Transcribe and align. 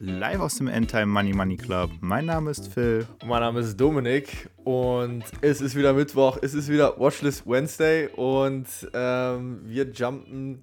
live 0.00 0.40
aus 0.40 0.56
dem 0.56 0.68
Endtime 0.68 1.06
Money 1.06 1.32
Money 1.32 1.56
Club. 1.56 1.90
Mein 2.00 2.26
Name 2.26 2.50
ist 2.50 2.72
Phil. 2.72 3.06
Mein 3.24 3.40
Name 3.40 3.60
ist 3.60 3.76
Dominik 3.76 4.48
und 4.64 5.24
es 5.40 5.60
ist 5.60 5.74
wieder 5.74 5.92
Mittwoch, 5.92 6.38
es 6.40 6.54
ist 6.54 6.68
wieder 6.68 6.98
Watchlist 6.98 7.46
Wednesday 7.46 8.08
und 8.14 8.66
ähm, 8.94 9.60
wir 9.64 9.90
jumpen 9.90 10.62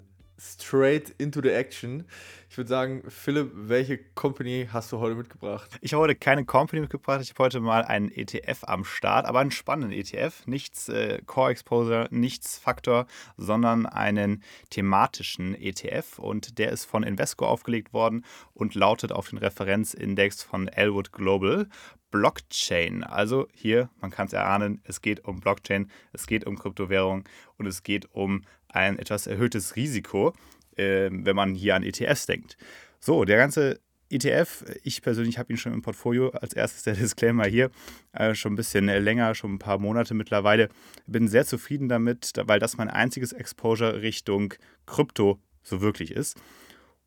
straight 0.53 1.13
into 1.17 1.41
the 1.41 1.49
action. 1.49 2.05
Ich 2.49 2.57
würde 2.57 2.69
sagen, 2.69 3.03
Philipp, 3.09 3.51
welche 3.53 3.97
Company 3.97 4.69
hast 4.71 4.91
du 4.91 4.99
heute 4.99 5.15
mitgebracht? 5.15 5.69
Ich 5.81 5.93
habe 5.93 6.03
heute 6.03 6.15
keine 6.15 6.45
Company 6.45 6.81
mitgebracht. 6.81 7.21
Ich 7.21 7.31
habe 7.31 7.43
heute 7.43 7.59
mal 7.59 7.83
einen 7.83 8.11
ETF 8.11 8.63
am 8.63 8.85
Start, 8.85 9.25
aber 9.25 9.39
einen 9.39 9.51
spannenden 9.51 9.91
ETF. 9.91 10.45
Nichts 10.45 10.87
äh, 10.87 11.21
Core 11.25 11.51
Exposure, 11.51 12.07
nichts 12.11 12.57
Faktor, 12.57 13.07
sondern 13.35 13.85
einen 13.85 14.43
thematischen 14.69 15.55
ETF. 15.55 16.19
Und 16.19 16.57
der 16.57 16.71
ist 16.71 16.85
von 16.85 17.03
Invesco 17.03 17.45
aufgelegt 17.45 17.93
worden 17.93 18.23
und 18.53 18.75
lautet 18.75 19.11
auf 19.11 19.29
den 19.29 19.39
Referenzindex 19.39 20.43
von 20.43 20.67
Elwood 20.67 21.11
Global. 21.11 21.67
Blockchain. 22.15 23.03
Also 23.03 23.49
hier, 23.51 23.89
man 23.99 24.09
kann 24.09 24.27
es 24.27 24.33
erahnen, 24.33 24.79
es 24.85 25.01
geht 25.01 25.25
um 25.25 25.41
Blockchain, 25.41 25.91
es 26.13 26.27
geht 26.27 26.45
um 26.47 26.57
Kryptowährung 26.57 27.27
und 27.57 27.65
es 27.65 27.83
geht 27.83 28.09
um 28.13 28.43
ein 28.75 28.99
etwas 28.99 29.27
erhöhtes 29.27 29.75
Risiko 29.75 30.33
äh, 30.77 31.09
wenn 31.11 31.35
man 31.35 31.55
hier 31.55 31.75
an 31.75 31.83
ETFs 31.83 32.25
denkt. 32.25 32.57
So, 32.99 33.25
der 33.25 33.37
ganze 33.37 33.79
ETF, 34.09 34.63
ich 34.83 35.01
persönlich 35.01 35.39
habe 35.39 35.51
ihn 35.51 35.57
schon 35.57 35.73
im 35.73 35.81
Portfolio. 35.81 36.29
Als 36.29 36.53
erstes 36.53 36.83
der 36.83 36.93
Disclaimer 36.95 37.45
hier, 37.45 37.71
äh, 38.13 38.35
schon 38.35 38.53
ein 38.53 38.57
bisschen 38.57 38.85
länger, 38.85 39.35
schon 39.35 39.55
ein 39.55 39.59
paar 39.59 39.79
Monate 39.79 40.13
mittlerweile. 40.13 40.69
Bin 41.07 41.27
sehr 41.27 41.45
zufrieden 41.45 41.89
damit, 41.89 42.33
weil 42.45 42.59
das 42.59 42.77
mein 42.77 42.89
einziges 42.89 43.33
Exposure 43.33 44.01
Richtung 44.01 44.53
Krypto 44.85 45.39
so 45.63 45.81
wirklich 45.81 46.11
ist. 46.11 46.39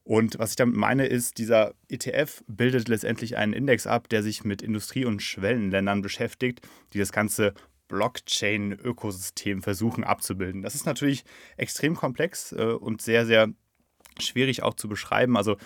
Und 0.02 0.38
was 0.38 0.50
ich 0.50 0.56
damit 0.56 0.74
meine, 0.74 1.06
ist, 1.06 1.36
dieser 1.36 1.74
ETF 1.90 2.42
bildet 2.46 2.88
letztendlich 2.88 3.36
einen 3.36 3.52
Index 3.52 3.86
ab, 3.86 4.08
der 4.08 4.22
sich 4.22 4.42
mit 4.42 4.62
Industrie- 4.62 5.04
und 5.04 5.22
Schwellenländern 5.22 6.00
beschäftigt, 6.00 6.66
die 6.94 6.98
das 6.98 7.12
ganze 7.12 7.52
Blockchain-Ökosystem 7.88 9.62
versuchen 9.62 10.04
abzubilden. 10.04 10.62
Das 10.62 10.74
ist 10.74 10.86
natürlich 10.86 11.24
extrem 11.56 11.94
komplex 11.94 12.52
äh, 12.52 12.64
und 12.64 13.02
sehr, 13.02 13.26
sehr 13.26 13.48
schwierig 14.18 14.62
auch 14.62 14.74
zu 14.74 14.88
beschreiben. 14.88 15.36
Also 15.36 15.56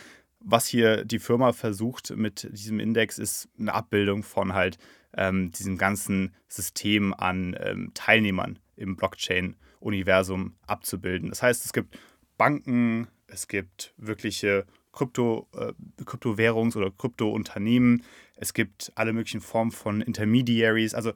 was 0.41 0.67
hier 0.67 1.05
die 1.05 1.19
Firma 1.19 1.53
versucht 1.53 2.11
mit 2.17 2.49
diesem 2.53 2.81
Index, 2.81 3.19
ist 3.19 3.49
eine 3.59 3.75
Abbildung 3.75 4.23
von 4.23 4.55
halt 4.55 4.79
ähm, 5.15 5.53
diesem 5.53 5.79
ganzen 5.79 6.35
System 6.49 7.15
an 7.15 7.57
ähm, 7.61 7.91
Teilnehmern 7.95 8.59
im 8.77 8.97
Blockchain-Universum 8.97 10.57
abzubilden. 10.67 11.29
Das 11.29 11.43
heißt, 11.43 11.65
es 11.65 11.73
gibt 11.73 11.99
Banken, 12.39 13.09
es 13.27 13.47
gibt 13.47 13.95
wirkliche 13.97 14.67
Krypto, 14.93 15.49
äh, 15.55 15.73
Kryptowährungs- 16.03 16.77
oder 16.77 16.91
Kryptounternehmen, 16.91 18.03
es 18.37 18.55
gibt 18.55 18.93
alle 18.97 19.13
möglichen 19.13 19.41
Formen 19.41 19.71
von 19.71 20.01
Intermediaries. 20.01 20.95
Also 20.95 21.13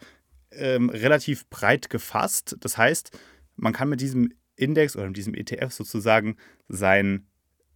ähm, 0.58 0.90
relativ 0.90 1.48
breit 1.48 1.90
gefasst. 1.90 2.56
Das 2.60 2.78
heißt, 2.78 3.18
man 3.56 3.72
kann 3.72 3.88
mit 3.88 4.00
diesem 4.00 4.32
Index 4.56 4.96
oder 4.96 5.06
mit 5.06 5.16
diesem 5.16 5.34
ETF 5.34 5.72
sozusagen 5.72 6.36
sein 6.68 7.26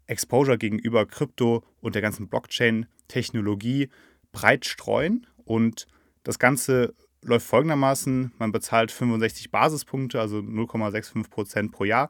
Exposure 0.07 0.59
gegenüber 0.59 1.07
Krypto 1.07 1.65
und 1.81 1.95
der 1.95 2.03
ganzen 2.03 2.29
Blockchain-Technologie 2.29 3.89
breit 4.33 4.65
streuen. 4.65 5.27
Und 5.45 5.87
das 6.23 6.39
Ganze 6.39 6.95
läuft 7.23 7.47
folgendermaßen: 7.47 8.33
Man 8.39 8.53
bezahlt 8.53 8.91
65 8.91 9.51
Basispunkte, 9.51 10.21
also 10.21 10.39
0,65 10.39 11.31
Prozent 11.31 11.73
pro 11.73 11.85
Jahr. 11.85 12.09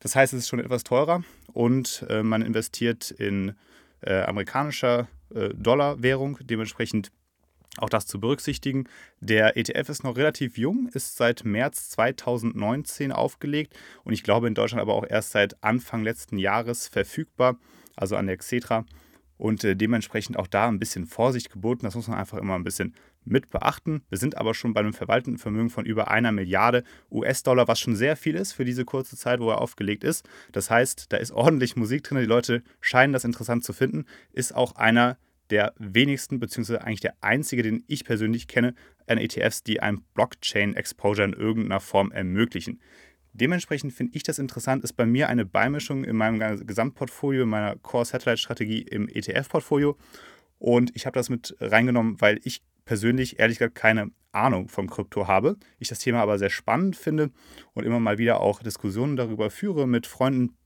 Das 0.00 0.16
heißt, 0.16 0.32
es 0.32 0.40
ist 0.40 0.48
schon 0.48 0.60
etwas 0.60 0.82
teurer 0.82 1.22
und 1.52 2.06
äh, 2.08 2.22
man 2.22 2.42
investiert 2.42 3.10
in 3.10 3.54
äh, 4.00 4.22
amerikanischer 4.22 5.08
äh, 5.34 5.50
Dollarwährung. 5.54 6.38
Dementsprechend 6.42 7.12
auch 7.78 7.88
das 7.88 8.06
zu 8.06 8.20
berücksichtigen. 8.20 8.88
Der 9.20 9.56
ETF 9.56 9.88
ist 9.88 10.04
noch 10.04 10.16
relativ 10.16 10.58
jung, 10.58 10.88
ist 10.92 11.16
seit 11.16 11.44
März 11.44 11.90
2019 11.90 13.12
aufgelegt 13.12 13.74
und 14.04 14.12
ich 14.12 14.22
glaube 14.22 14.48
in 14.48 14.54
Deutschland 14.54 14.82
aber 14.82 14.94
auch 14.94 15.06
erst 15.08 15.30
seit 15.30 15.62
Anfang 15.62 16.02
letzten 16.02 16.38
Jahres 16.38 16.88
verfügbar, 16.88 17.56
also 17.96 18.16
an 18.16 18.26
der 18.26 18.36
Xetra. 18.36 18.84
Und 19.36 19.64
äh, 19.64 19.74
dementsprechend 19.74 20.38
auch 20.38 20.46
da 20.46 20.68
ein 20.68 20.78
bisschen 20.78 21.06
Vorsicht 21.06 21.50
geboten. 21.50 21.86
Das 21.86 21.94
muss 21.94 22.08
man 22.08 22.18
einfach 22.18 22.36
immer 22.36 22.56
ein 22.56 22.62
bisschen 22.62 22.94
mit 23.24 23.48
beachten. 23.48 24.02
Wir 24.10 24.18
sind 24.18 24.36
aber 24.36 24.52
schon 24.52 24.74
bei 24.74 24.80
einem 24.80 24.92
verwalteten 24.92 25.38
Vermögen 25.38 25.70
von 25.70 25.86
über 25.86 26.10
einer 26.10 26.30
Milliarde 26.30 26.84
US-Dollar, 27.10 27.66
was 27.66 27.80
schon 27.80 27.96
sehr 27.96 28.16
viel 28.16 28.34
ist 28.34 28.52
für 28.52 28.66
diese 28.66 28.84
kurze 28.84 29.16
Zeit, 29.16 29.40
wo 29.40 29.48
er 29.48 29.62
aufgelegt 29.62 30.04
ist. 30.04 30.28
Das 30.52 30.68
heißt, 30.68 31.10
da 31.10 31.16
ist 31.16 31.32
ordentlich 31.32 31.74
Musik 31.74 32.04
drin. 32.04 32.18
Die 32.18 32.26
Leute 32.26 32.62
scheinen 32.82 33.14
das 33.14 33.24
interessant 33.24 33.64
zu 33.64 33.72
finden. 33.72 34.04
Ist 34.30 34.54
auch 34.54 34.76
einer 34.76 35.14
der 35.14 35.29
wenigsten, 35.78 36.38
beziehungsweise 36.38 36.82
eigentlich 36.82 37.00
der 37.00 37.14
einzige, 37.20 37.62
den 37.62 37.84
ich 37.86 38.04
persönlich 38.04 38.48
kenne, 38.48 38.74
an 39.06 39.18
ETFs, 39.18 39.62
die 39.62 39.80
ein 39.80 40.02
Blockchain-Exposure 40.14 41.24
in 41.24 41.32
irgendeiner 41.32 41.80
Form 41.80 42.12
ermöglichen. 42.12 42.80
Dementsprechend 43.32 43.92
finde 43.92 44.16
ich 44.16 44.22
das 44.22 44.38
interessant, 44.38 44.82
ist 44.84 44.94
bei 44.94 45.06
mir 45.06 45.28
eine 45.28 45.46
Beimischung 45.46 46.04
in 46.04 46.16
meinem 46.16 46.66
Gesamtportfolio, 46.66 47.44
in 47.44 47.48
meiner 47.48 47.76
Core-Satellite-Strategie 47.76 48.82
im 48.82 49.08
ETF-Portfolio. 49.08 49.96
Und 50.58 50.94
ich 50.94 51.06
habe 51.06 51.14
das 51.14 51.28
mit 51.28 51.56
reingenommen, 51.60 52.20
weil 52.20 52.40
ich 52.44 52.62
persönlich 52.84 53.38
ehrlich 53.38 53.58
gesagt 53.58 53.76
keine 53.76 54.10
Ahnung 54.32 54.68
von 54.68 54.88
Krypto 54.88 55.26
habe. 55.26 55.56
Ich 55.78 55.88
das 55.88 56.00
Thema 56.00 56.20
aber 56.20 56.38
sehr 56.38 56.50
spannend 56.50 56.96
finde 56.96 57.30
und 57.72 57.84
immer 57.84 58.00
mal 58.00 58.18
wieder 58.18 58.40
auch 58.40 58.62
Diskussionen 58.62 59.16
darüber 59.16 59.50
führe 59.50 59.86
mit 59.86 60.06
Freunden, 60.06 60.56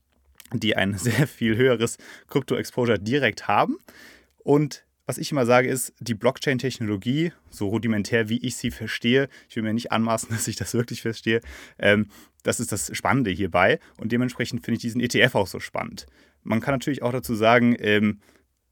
die 0.53 0.75
ein 0.75 0.93
sehr 0.97 1.27
viel 1.27 1.55
höheres 1.55 1.97
Krypto-Exposure 2.27 2.99
direkt 2.99 3.47
haben. 3.47 3.77
Und 4.45 4.85
was 5.07 5.17
ich 5.17 5.31
immer 5.31 5.45
sage, 5.47 5.67
ist, 5.67 5.91
die 5.99 6.13
Blockchain-Technologie, 6.13 7.33
so 7.49 7.67
rudimentär 7.67 8.29
wie 8.29 8.37
ich 8.45 8.55
sie 8.55 8.69
verstehe, 8.69 9.27
ich 9.49 9.55
will 9.55 9.63
mir 9.63 9.73
nicht 9.73 9.91
anmaßen, 9.91 10.29
dass 10.31 10.47
ich 10.47 10.55
das 10.55 10.75
wirklich 10.75 11.01
verstehe, 11.01 11.41
ähm, 11.79 12.07
das 12.43 12.59
ist 12.59 12.71
das 12.71 12.95
Spannende 12.95 13.31
hierbei. 13.31 13.79
Und 13.97 14.11
dementsprechend 14.11 14.63
finde 14.63 14.75
ich 14.75 14.81
diesen 14.81 15.01
ETF 15.01 15.33
auch 15.33 15.47
so 15.47 15.59
spannend. 15.59 16.05
Man 16.43 16.61
kann 16.61 16.75
natürlich 16.75 17.01
auch 17.01 17.11
dazu 17.11 17.33
sagen, 17.33 17.75
ähm, 17.79 18.19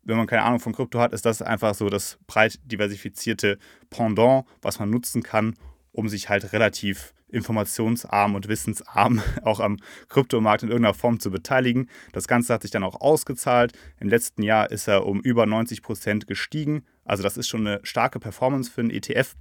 wenn 0.03 0.17
man 0.17 0.27
keine 0.27 0.43
Ahnung 0.43 0.59
von 0.59 0.73
Krypto 0.73 0.99
hat, 0.99 1.11
ist 1.11 1.25
das 1.25 1.41
einfach 1.41 1.73
so 1.73 1.89
das 1.89 2.19
breit 2.27 2.59
diversifizierte 2.65 3.57
Pendant, 3.89 4.45
was 4.61 4.77
man 4.77 4.91
nutzen 4.91 5.23
kann, 5.23 5.55
um 5.91 6.07
sich 6.07 6.29
halt 6.29 6.53
relativ 6.53 7.15
informationsarm 7.33 8.35
und 8.35 8.47
wissensarm 8.47 9.21
auch 9.43 9.59
am 9.59 9.77
Kryptomarkt 10.09 10.63
in 10.63 10.69
irgendeiner 10.69 10.93
Form 10.93 11.19
zu 11.19 11.31
beteiligen. 11.31 11.89
Das 12.11 12.27
Ganze 12.27 12.53
hat 12.53 12.61
sich 12.61 12.71
dann 12.71 12.83
auch 12.83 13.01
ausgezahlt. 13.01 13.73
Im 13.99 14.09
letzten 14.09 14.43
Jahr 14.43 14.71
ist 14.71 14.87
er 14.87 15.05
um 15.05 15.19
über 15.21 15.45
90 15.45 15.81
Prozent 15.81 16.27
gestiegen. 16.27 16.83
Also 17.05 17.23
das 17.23 17.37
ist 17.37 17.47
schon 17.47 17.67
eine 17.67 17.79
starke 17.83 18.19
Performance 18.19 18.71
für 18.71 18.81
einen 18.81 18.91
ETF. 18.91 19.35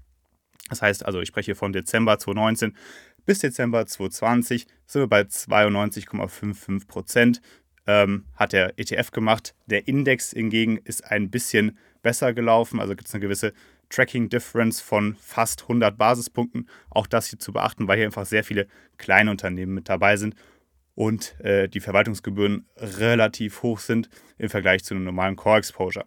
Das 0.69 0.81
heißt 0.81 1.05
also, 1.05 1.21
ich 1.21 1.29
spreche 1.29 1.55
von 1.55 1.73
Dezember 1.73 2.19
2019 2.19 2.75
bis 3.25 3.39
Dezember 3.39 3.87
2020 3.87 4.67
sind 4.87 5.03
wir 5.03 5.07
bei 5.07 5.21
92,55 5.23 6.89
Prozent. 6.89 7.41
Ähm, 7.87 8.27
hat 8.37 8.53
der 8.53 8.79
ETF 8.79 9.11
gemacht. 9.11 9.55
Der 9.67 9.89
Index 9.89 10.31
hingegen 10.31 10.79
ist 10.79 11.05
ein 11.05 11.31
bisschen 11.31 11.79
besser 12.03 12.33
gelaufen. 12.33 12.81
Also 12.81 12.95
gibt 12.95 13.09
es 13.09 13.15
eine 13.15 13.21
gewisse 13.21 13.53
Tracking 13.93 14.29
Difference 14.29 14.81
von 14.81 15.17
fast 15.17 15.63
100 15.63 15.97
Basispunkten. 15.97 16.69
Auch 16.91 17.07
das 17.07 17.29
hier 17.29 17.39
zu 17.39 17.53
beachten, 17.53 17.89
weil 17.89 17.99
hier 17.99 18.07
einfach 18.07 18.27
sehr 18.27 18.45
viele 18.45 18.67
kleine 18.97 19.31
Unternehmen 19.31 19.75
mit 19.75 19.89
dabei 19.89 20.17
sind 20.17 20.35
und 20.95 21.39
äh, 21.41 21.69
die 21.69 21.81
Verwaltungsgebühren 21.81 22.67
relativ 22.77 23.63
hoch 23.63 23.79
sind 23.79 24.09
im 24.39 24.51
Vergleich 24.51 24.85
zu 24.85 24.95
einem 24.95 25.05
normalen 25.05 25.37
Core 25.37 25.59
Exposure. 25.59 26.07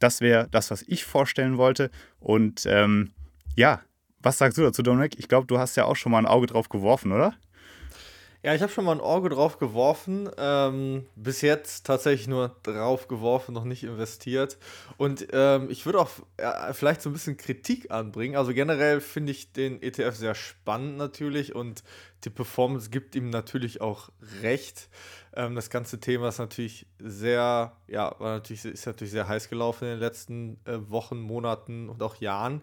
Das 0.00 0.20
wäre 0.20 0.48
das, 0.50 0.70
was 0.70 0.82
ich 0.82 1.04
vorstellen 1.04 1.56
wollte. 1.56 1.90
Und 2.18 2.66
ähm, 2.66 3.12
ja, 3.56 3.80
was 4.20 4.38
sagst 4.38 4.58
du 4.58 4.62
dazu, 4.62 4.82
Dominik? 4.82 5.18
Ich 5.18 5.28
glaube, 5.28 5.46
du 5.46 5.58
hast 5.58 5.76
ja 5.76 5.84
auch 5.84 5.96
schon 5.96 6.12
mal 6.12 6.18
ein 6.18 6.26
Auge 6.26 6.46
drauf 6.46 6.68
geworfen, 6.68 7.12
oder? 7.12 7.34
Ja, 8.44 8.54
ich 8.54 8.60
habe 8.60 8.70
schon 8.70 8.84
mal 8.84 8.92
ein 8.92 9.00
Auge 9.00 9.30
drauf 9.30 9.58
geworfen. 9.58 10.28
Ähm, 10.36 11.06
bis 11.16 11.40
jetzt 11.40 11.86
tatsächlich 11.86 12.28
nur 12.28 12.54
drauf 12.62 13.08
geworfen, 13.08 13.54
noch 13.54 13.64
nicht 13.64 13.84
investiert. 13.84 14.58
Und 14.98 15.28
ähm, 15.32 15.70
ich 15.70 15.86
würde 15.86 15.98
auch 15.98 16.10
äh, 16.36 16.74
vielleicht 16.74 17.00
so 17.00 17.08
ein 17.08 17.14
bisschen 17.14 17.38
Kritik 17.38 17.90
anbringen. 17.90 18.36
Also 18.36 18.52
generell 18.52 19.00
finde 19.00 19.32
ich 19.32 19.52
den 19.54 19.80
ETF 19.82 20.14
sehr 20.14 20.34
spannend 20.34 20.98
natürlich 20.98 21.54
und 21.54 21.84
die 22.24 22.30
Performance 22.30 22.90
gibt 22.90 23.14
ihm 23.14 23.30
natürlich 23.30 23.80
auch 23.80 24.10
recht. 24.42 24.88
Ähm, 25.36 25.54
das 25.54 25.70
ganze 25.70 26.00
Thema 26.00 26.28
ist 26.28 26.38
natürlich 26.38 26.86
sehr, 26.98 27.72
ja, 27.86 28.14
war 28.18 28.34
natürlich, 28.34 28.64
ist 28.64 28.86
natürlich 28.86 29.12
sehr 29.12 29.28
heiß 29.28 29.48
gelaufen 29.48 29.84
in 29.84 29.90
den 29.92 30.00
letzten 30.00 30.58
äh, 30.64 30.78
Wochen, 30.88 31.20
Monaten 31.20 31.88
und 31.88 32.02
auch 32.02 32.16
Jahren. 32.16 32.62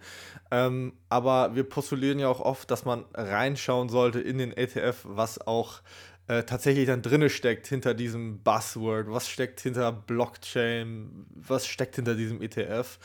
Ähm, 0.51 0.93
aber 1.09 1.55
wir 1.55 1.63
postulieren 1.63 2.19
ja 2.19 2.27
auch 2.27 2.39
oft, 2.39 2.71
dass 2.71 2.85
man 2.85 3.05
reinschauen 3.13 3.89
sollte 3.89 4.19
in 4.19 4.37
den 4.37 4.51
ETF, 4.51 5.01
was 5.03 5.45
auch 5.45 5.81
äh, 6.27 6.43
tatsächlich 6.43 6.87
dann 6.87 7.01
drinne 7.01 7.29
steckt 7.29 7.67
hinter 7.67 7.93
diesem 7.93 8.39
Buzzword, 8.43 9.11
was 9.11 9.27
steckt 9.27 9.59
hinter 9.59 9.91
Blockchain, 9.91 11.25
was 11.35 11.67
steckt 11.67 11.95
hinter 11.95 12.15
diesem 12.15 12.41
ETF. 12.41 12.99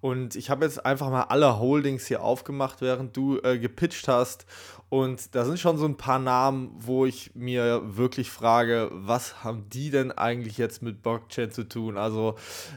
Und 0.00 0.36
ich 0.36 0.48
habe 0.48 0.64
jetzt 0.64 0.84
einfach 0.86 1.10
mal 1.10 1.22
alle 1.22 1.58
Holdings 1.58 2.06
hier 2.06 2.22
aufgemacht, 2.22 2.80
während 2.80 3.16
du 3.16 3.40
äh, 3.40 3.58
gepitcht 3.58 4.06
hast. 4.06 4.46
Und 4.90 5.34
da 5.34 5.44
sind 5.44 5.58
schon 5.58 5.76
so 5.76 5.84
ein 5.84 5.98
paar 5.98 6.18
Namen, 6.18 6.70
wo 6.78 7.04
ich 7.04 7.32
mir 7.34 7.82
wirklich 7.84 8.30
frage, 8.30 8.88
was 8.92 9.44
haben 9.44 9.68
die 9.68 9.90
denn 9.90 10.12
eigentlich 10.12 10.56
jetzt 10.56 10.82
mit 10.82 11.02
Blockchain 11.02 11.50
zu 11.50 11.64
tun? 11.64 11.98
Also 11.98 12.36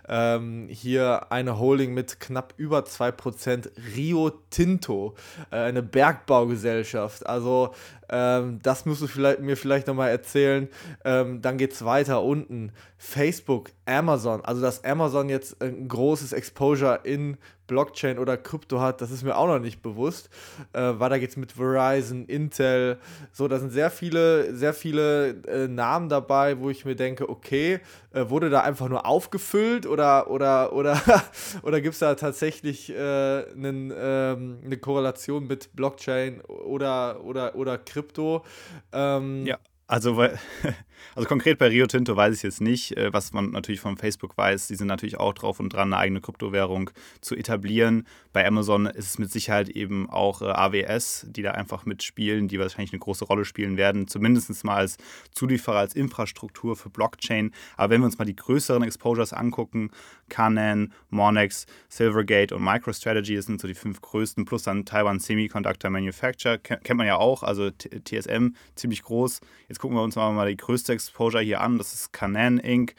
ähm, 0.09 0.67
hier 0.69 1.31
eine 1.31 1.57
Holding 1.57 1.93
mit 1.93 2.19
knapp 2.19 2.53
über 2.57 2.79
2%, 2.79 3.69
Rio 3.95 4.31
Tinto, 4.49 5.15
äh, 5.51 5.57
eine 5.57 5.81
Bergbaugesellschaft. 5.81 7.25
Also 7.25 7.73
ähm, 8.09 8.59
das 8.61 8.85
musst 8.85 9.01
du 9.01 9.07
vielleicht, 9.07 9.39
mir 9.39 9.55
vielleicht 9.55 9.87
nochmal 9.87 10.09
erzählen. 10.09 10.67
Ähm, 11.05 11.41
dann 11.41 11.57
geht 11.57 11.71
es 11.71 11.85
weiter 11.85 12.21
unten. 12.21 12.73
Facebook, 12.97 13.71
Amazon. 13.85 14.43
Also, 14.43 14.61
dass 14.61 14.83
Amazon 14.83 15.29
jetzt 15.29 15.61
ein 15.61 15.87
großes 15.87 16.33
Exposure 16.33 16.99
in 17.03 17.37
Blockchain 17.71 18.19
oder 18.19 18.35
Krypto 18.35 18.81
hat, 18.81 18.99
das 18.99 19.11
ist 19.11 19.23
mir 19.23 19.37
auch 19.37 19.47
noch 19.47 19.59
nicht 19.59 19.81
bewusst. 19.81 20.29
Äh, 20.73 20.99
weiter 20.99 21.19
geht's 21.19 21.37
mit 21.37 21.53
Verizon, 21.53 22.25
Intel. 22.25 22.99
So, 23.31 23.47
da 23.47 23.59
sind 23.59 23.69
sehr 23.69 23.89
viele, 23.89 24.53
sehr 24.53 24.73
viele 24.73 25.41
äh, 25.47 25.69
Namen 25.69 26.09
dabei, 26.09 26.59
wo 26.59 26.69
ich 26.69 26.83
mir 26.83 26.97
denke, 26.97 27.29
okay, 27.29 27.79
äh, 28.11 28.27
wurde 28.27 28.49
da 28.49 28.59
einfach 28.59 28.89
nur 28.89 29.05
aufgefüllt 29.05 29.87
oder, 29.87 30.29
oder, 30.29 30.73
oder, 30.73 31.01
oder 31.63 31.79
gibt 31.79 31.93
es 31.93 31.99
da 31.99 32.15
tatsächlich 32.15 32.89
äh, 32.89 33.39
ähm, 33.39 34.59
eine 34.65 34.77
Korrelation 34.77 35.47
mit 35.47 35.73
Blockchain 35.73 36.41
oder, 36.41 37.23
oder, 37.23 37.55
oder 37.55 37.77
Krypto? 37.77 38.43
Ähm, 38.91 39.45
ja. 39.45 39.57
Also, 39.87 40.17
weil, 40.17 40.37
also 41.15 41.27
konkret 41.27 41.57
bei 41.57 41.67
Rio 41.67 41.87
Tinto 41.87 42.15
weiß 42.15 42.35
ich 42.35 42.43
jetzt 42.43 42.61
nicht, 42.61 42.97
äh, 42.97 43.13
was 43.13 43.33
man 43.33 43.51
natürlich 43.51 43.81
von 43.81 43.97
Facebook 43.97 44.37
weiß. 44.37 44.67
Die 44.67 44.75
sind 44.75 44.87
natürlich 44.87 45.19
auch 45.19 45.33
drauf 45.33 45.59
und 45.59 45.73
dran, 45.73 45.93
eine 45.93 45.97
eigene 45.97 46.21
Kryptowährung 46.21 46.91
zu 47.21 47.35
etablieren. 47.35 48.07
Bei 48.33 48.47
Amazon 48.47 48.85
ist 48.85 49.07
es 49.07 49.19
mit 49.19 49.31
Sicherheit 49.31 49.69
eben 49.69 50.09
auch 50.09 50.41
äh, 50.41 50.45
AWS, 50.45 51.27
die 51.29 51.41
da 51.41 51.51
einfach 51.51 51.85
mitspielen, 51.85 52.47
die 52.47 52.59
wahrscheinlich 52.59 52.93
eine 52.93 52.99
große 52.99 53.25
Rolle 53.25 53.45
spielen 53.45 53.77
werden, 53.77 54.07
zumindest 54.07 54.63
mal 54.63 54.75
als 54.75 54.97
Zulieferer, 55.31 55.79
als 55.79 55.95
Infrastruktur 55.95 56.75
für 56.75 56.89
Blockchain. 56.89 57.51
Aber 57.77 57.91
wenn 57.91 58.01
wir 58.01 58.05
uns 58.05 58.17
mal 58.17 58.25
die 58.25 58.35
größeren 58.35 58.83
Exposures 58.83 59.33
angucken, 59.33 59.91
Canon, 60.29 60.93
Monex, 61.09 61.65
Silvergate 61.89 62.55
und 62.55 62.63
MicroStrategy, 62.63 63.35
das 63.35 63.45
sind 63.45 63.59
so 63.59 63.67
die 63.67 63.73
fünf 63.73 64.01
größten, 64.01 64.45
plus 64.45 64.63
dann 64.63 64.85
Taiwan 64.85 65.19
Semiconductor 65.19 65.89
Manufacturer, 65.89 66.57
kennt 66.57 66.95
man 66.95 67.07
ja 67.07 67.17
auch, 67.17 67.43
also 67.43 67.69
TSM 67.69 68.55
ziemlich 68.75 69.03
groß. 69.03 69.41
Jetzt 69.67 69.79
gucken 69.79 69.97
wir 69.97 70.03
uns 70.03 70.15
mal 70.15 70.49
die 70.49 70.57
größte 70.57 70.90
Exposure 70.93 71.43
hier 71.43 71.61
an. 71.61 71.77
Das 71.77 71.93
ist 71.93 72.13
Canan 72.13 72.57
Inc. 72.59 72.95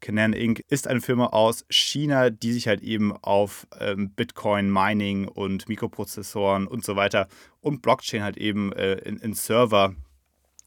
Canan 0.00 0.32
Inc. 0.32 0.62
ist 0.68 0.86
eine 0.86 1.00
Firma 1.00 1.26
aus 1.26 1.64
China, 1.70 2.30
die 2.30 2.52
sich 2.52 2.68
halt 2.68 2.82
eben 2.82 3.12
auf 3.12 3.66
ähm, 3.80 4.10
Bitcoin, 4.10 4.70
Mining 4.70 5.26
und 5.26 5.68
Mikroprozessoren 5.68 6.66
und 6.66 6.84
so 6.84 6.96
weiter 6.96 7.28
und 7.60 7.82
Blockchain 7.82 8.22
halt 8.22 8.36
eben 8.36 8.72
äh, 8.72 8.94
in, 8.96 9.18
in 9.18 9.34
Server 9.34 9.94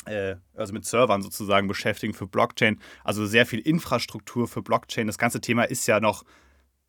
äh, 0.06 0.36
also 0.56 0.74
mit 0.74 0.86
Servern 0.86 1.22
sozusagen 1.22 1.68
beschäftigen 1.68 2.14
für 2.14 2.28
Blockchain. 2.28 2.80
Also 3.04 3.26
sehr 3.26 3.46
viel 3.46 3.60
Infrastruktur 3.60 4.48
für 4.48 4.62
Blockchain. 4.62 5.08
Das 5.08 5.18
ganze 5.18 5.42
Thema 5.42 5.64
ist 5.64 5.88
ja 5.88 6.00
noch 6.00 6.24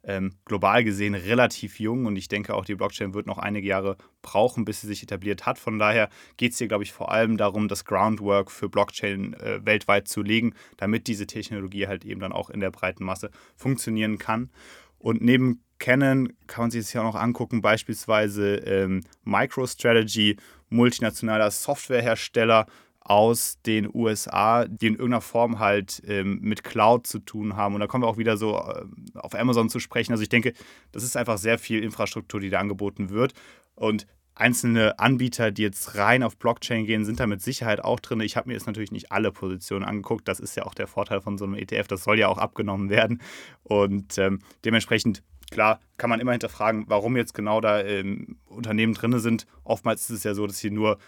ähm, 0.03 0.33
global 0.45 0.83
gesehen 0.83 1.15
relativ 1.15 1.79
jung 1.79 2.07
und 2.07 2.17
ich 2.17 2.29
denke 2.29 2.55
auch, 2.55 2.65
die 2.65 2.75
Blockchain 2.75 3.15
wird 3.15 3.27
noch 3.27 3.39
einige 3.39 3.69
Jahre 3.69 3.97
brauchen, 4.23 4.65
bis 4.65 4.81
sie 4.81 4.87
sich 4.87 5.03
etabliert 5.03 5.47
hat. 5.47 5.59
Von 5.59 5.79
daher 5.79 6.09
geht 6.37 6.53
es 6.53 6.59
hier, 6.59 6.69
glaube 6.69 6.85
ich, 6.85 6.93
vor 6.93 7.11
allem 7.13 7.37
darum, 7.37 7.69
das 7.69 7.85
Groundwork 7.85 8.51
für 8.51 8.69
Blockchain 8.69 9.35
äh, 9.35 9.65
weltweit 9.65 10.09
zu 10.09 10.23
legen, 10.23 10.55
damit 10.77 11.07
diese 11.07 11.27
Technologie 11.27 11.87
halt 11.87 12.05
eben 12.05 12.21
dann 12.21 12.33
auch 12.33 12.51
in 12.51 12.61
der 12.61 12.71
breiten 12.71 13.05
Masse 13.05 13.31
funktionieren 13.57 14.19
kann. 14.19 14.51
Und 14.99 15.23
neben 15.23 15.63
Canon 15.79 16.33
kann 16.47 16.65
man 16.65 16.71
sich 16.71 16.83
das 16.83 16.93
hier 16.93 17.03
auch 17.03 17.15
noch 17.15 17.21
angucken, 17.21 17.63
beispielsweise 17.63 18.57
ähm, 18.57 19.03
MicroStrategy, 19.25 20.37
multinationaler 20.69 21.51
Softwarehersteller, 21.51 22.67
aus 23.11 23.59
den 23.67 23.93
USA, 23.93 24.67
die 24.67 24.87
in 24.87 24.93
irgendeiner 24.93 25.21
Form 25.21 25.59
halt 25.59 26.01
ähm, 26.07 26.39
mit 26.43 26.63
Cloud 26.63 27.09
zu 27.09 27.19
tun 27.19 27.57
haben. 27.57 27.75
Und 27.75 27.81
da 27.81 27.89
kommen 27.89 28.05
wir 28.05 28.09
auch 28.09 28.19
wieder 28.19 28.37
so 28.37 28.57
äh, 28.57 28.85
auf 29.15 29.35
Amazon 29.35 29.69
zu 29.69 29.81
sprechen. 29.81 30.13
Also 30.13 30.23
ich 30.23 30.29
denke, 30.29 30.53
das 30.93 31.03
ist 31.03 31.17
einfach 31.17 31.37
sehr 31.37 31.59
viel 31.59 31.83
Infrastruktur, 31.83 32.39
die 32.39 32.51
da 32.51 32.61
angeboten 32.61 33.11
wird. 33.11 33.33
Und 33.75 34.07
einzelne 34.37 35.01
Anbieter, 35.01 35.51
die 35.51 35.63
jetzt 35.63 35.97
rein 35.97 36.23
auf 36.23 36.37
Blockchain 36.37 36.87
gehen, 36.87 37.05
sind 37.05 37.19
da 37.19 37.27
mit 37.27 37.43
Sicherheit 37.43 37.83
auch 37.83 37.99
drin. 37.99 38.21
Ich 38.21 38.37
habe 38.37 38.49
mir 38.49 38.55
jetzt 38.55 38.69
natürlich 38.69 38.93
nicht 38.93 39.11
alle 39.11 39.33
Positionen 39.33 39.85
angeguckt. 39.85 40.29
Das 40.29 40.39
ist 40.39 40.57
ja 40.57 40.65
auch 40.65 40.75
der 40.75 40.87
Vorteil 40.87 41.21
von 41.21 41.37
so 41.37 41.47
einem 41.47 41.55
ETF. 41.55 41.89
Das 41.89 42.05
soll 42.05 42.17
ja 42.17 42.29
auch 42.29 42.39
abgenommen 42.39 42.91
werden. 42.91 43.21
Und 43.65 44.19
ähm, 44.19 44.39
dementsprechend 44.65 45.25
Klar, 45.51 45.81
kann 45.97 46.11
man 46.11 46.21
immer 46.21 46.31
hinterfragen, 46.31 46.85
warum 46.87 47.17
jetzt 47.17 47.35
genau 47.35 47.61
da 47.61 47.83
ähm, 47.83 48.37
Unternehmen 48.47 48.95
drin 48.95 49.19
sind. 49.19 49.47
Oftmals 49.65 50.03
ist 50.03 50.19
es 50.19 50.23
ja 50.23 50.33
so, 50.33 50.47
dass 50.47 50.59
sie 50.59 50.71
nur 50.71 50.99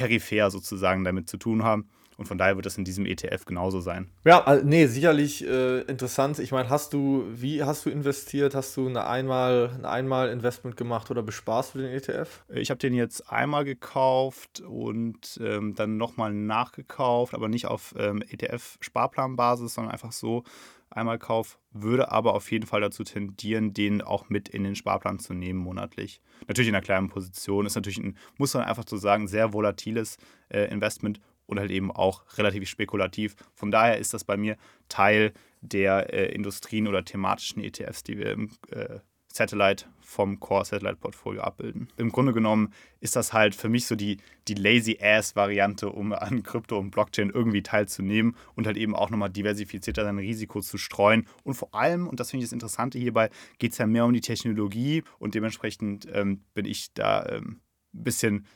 peripher 0.00 0.50
sozusagen 0.50 1.04
damit 1.04 1.28
zu 1.28 1.36
tun 1.36 1.62
haben. 1.62 1.86
Und 2.20 2.26
von 2.26 2.36
daher 2.36 2.54
wird 2.56 2.66
das 2.66 2.76
in 2.76 2.84
diesem 2.84 3.06
ETF 3.06 3.46
genauso 3.46 3.80
sein. 3.80 4.10
Ja, 4.26 4.44
also, 4.44 4.62
nee, 4.62 4.84
sicherlich 4.84 5.42
äh, 5.42 5.80
interessant. 5.84 6.38
Ich 6.38 6.52
meine, 6.52 6.68
hast 6.68 6.92
du, 6.92 7.24
wie 7.32 7.64
hast 7.64 7.86
du 7.86 7.88
investiert? 7.88 8.54
Hast 8.54 8.76
du 8.76 8.88
eine 8.88 9.06
einmal, 9.06 9.70
ein 9.74 9.86
einmal 9.86 10.28
Investment 10.28 10.76
gemacht 10.76 11.10
oder 11.10 11.22
besparst 11.22 11.74
du 11.74 11.78
den 11.78 11.90
ETF? 11.90 12.44
Ich 12.50 12.68
habe 12.68 12.76
den 12.76 12.92
jetzt 12.92 13.32
einmal 13.32 13.64
gekauft 13.64 14.60
und 14.60 15.40
ähm, 15.42 15.74
dann 15.74 15.96
nochmal 15.96 16.34
nachgekauft, 16.34 17.32
aber 17.32 17.48
nicht 17.48 17.64
auf 17.64 17.94
ähm, 17.96 18.22
ETF-Sparplanbasis, 18.28 19.72
sondern 19.72 19.90
einfach 19.90 20.12
so 20.12 20.44
einmal 20.90 21.18
Kauf, 21.18 21.58
würde 21.72 22.10
aber 22.10 22.34
auf 22.34 22.50
jeden 22.50 22.66
Fall 22.66 22.80
dazu 22.80 23.04
tendieren, 23.04 23.72
den 23.72 24.02
auch 24.02 24.28
mit 24.28 24.48
in 24.48 24.64
den 24.64 24.74
Sparplan 24.74 25.20
zu 25.20 25.34
nehmen 25.34 25.60
monatlich. 25.60 26.20
Natürlich 26.48 26.68
in 26.68 26.74
einer 26.74 26.84
kleinen 26.84 27.08
Position, 27.08 27.64
ist 27.64 27.76
natürlich 27.76 27.98
ein, 27.98 28.18
muss 28.36 28.54
man 28.54 28.64
einfach 28.64 28.84
so 28.86 28.96
sagen, 28.96 29.28
sehr 29.28 29.52
volatiles 29.52 30.18
äh, 30.48 30.70
Investment 30.70 31.20
und 31.50 31.58
halt 31.58 31.70
eben 31.70 31.90
auch 31.90 32.22
relativ 32.38 32.68
spekulativ. 32.68 33.34
Von 33.54 33.70
daher 33.70 33.98
ist 33.98 34.14
das 34.14 34.24
bei 34.24 34.36
mir 34.36 34.56
Teil 34.88 35.32
der 35.60 36.12
äh, 36.12 36.32
Industrien 36.32 36.86
oder 36.86 37.04
thematischen 37.04 37.62
ETFs, 37.62 38.02
die 38.02 38.16
wir 38.16 38.30
im 38.32 38.50
äh, 38.70 39.00
Satellite 39.32 39.86
vom 40.00 40.40
Core 40.40 40.64
Satellite 40.64 40.96
Portfolio 40.96 41.42
abbilden. 41.42 41.88
Im 41.96 42.10
Grunde 42.10 42.32
genommen 42.32 42.72
ist 43.00 43.14
das 43.14 43.32
halt 43.32 43.54
für 43.54 43.68
mich 43.68 43.86
so 43.86 43.94
die, 43.94 44.16
die 44.48 44.54
Lazy-Ass-Variante, 44.54 45.88
um 45.88 46.12
an 46.12 46.42
Krypto 46.42 46.78
und 46.78 46.90
Blockchain 46.90 47.30
irgendwie 47.30 47.62
teilzunehmen 47.62 48.36
und 48.56 48.66
halt 48.66 48.76
eben 48.76 48.96
auch 48.96 49.10
nochmal 49.10 49.30
diversifizierter 49.30 50.04
sein 50.04 50.18
Risiko 50.18 50.60
zu 50.60 50.78
streuen. 50.78 51.28
Und 51.44 51.54
vor 51.54 51.74
allem, 51.74 52.08
und 52.08 52.18
das 52.18 52.30
finde 52.30 52.42
ich 52.42 52.48
das 52.48 52.54
Interessante 52.54 52.98
hierbei, 52.98 53.30
geht 53.58 53.72
es 53.72 53.78
ja 53.78 53.86
mehr 53.86 54.04
um 54.04 54.12
die 54.12 54.20
Technologie 54.20 55.04
und 55.20 55.34
dementsprechend 55.34 56.08
ähm, 56.12 56.42
bin 56.54 56.64
ich 56.64 56.92
da 56.94 57.24
ähm, 57.26 57.60
bisschen 57.92 58.46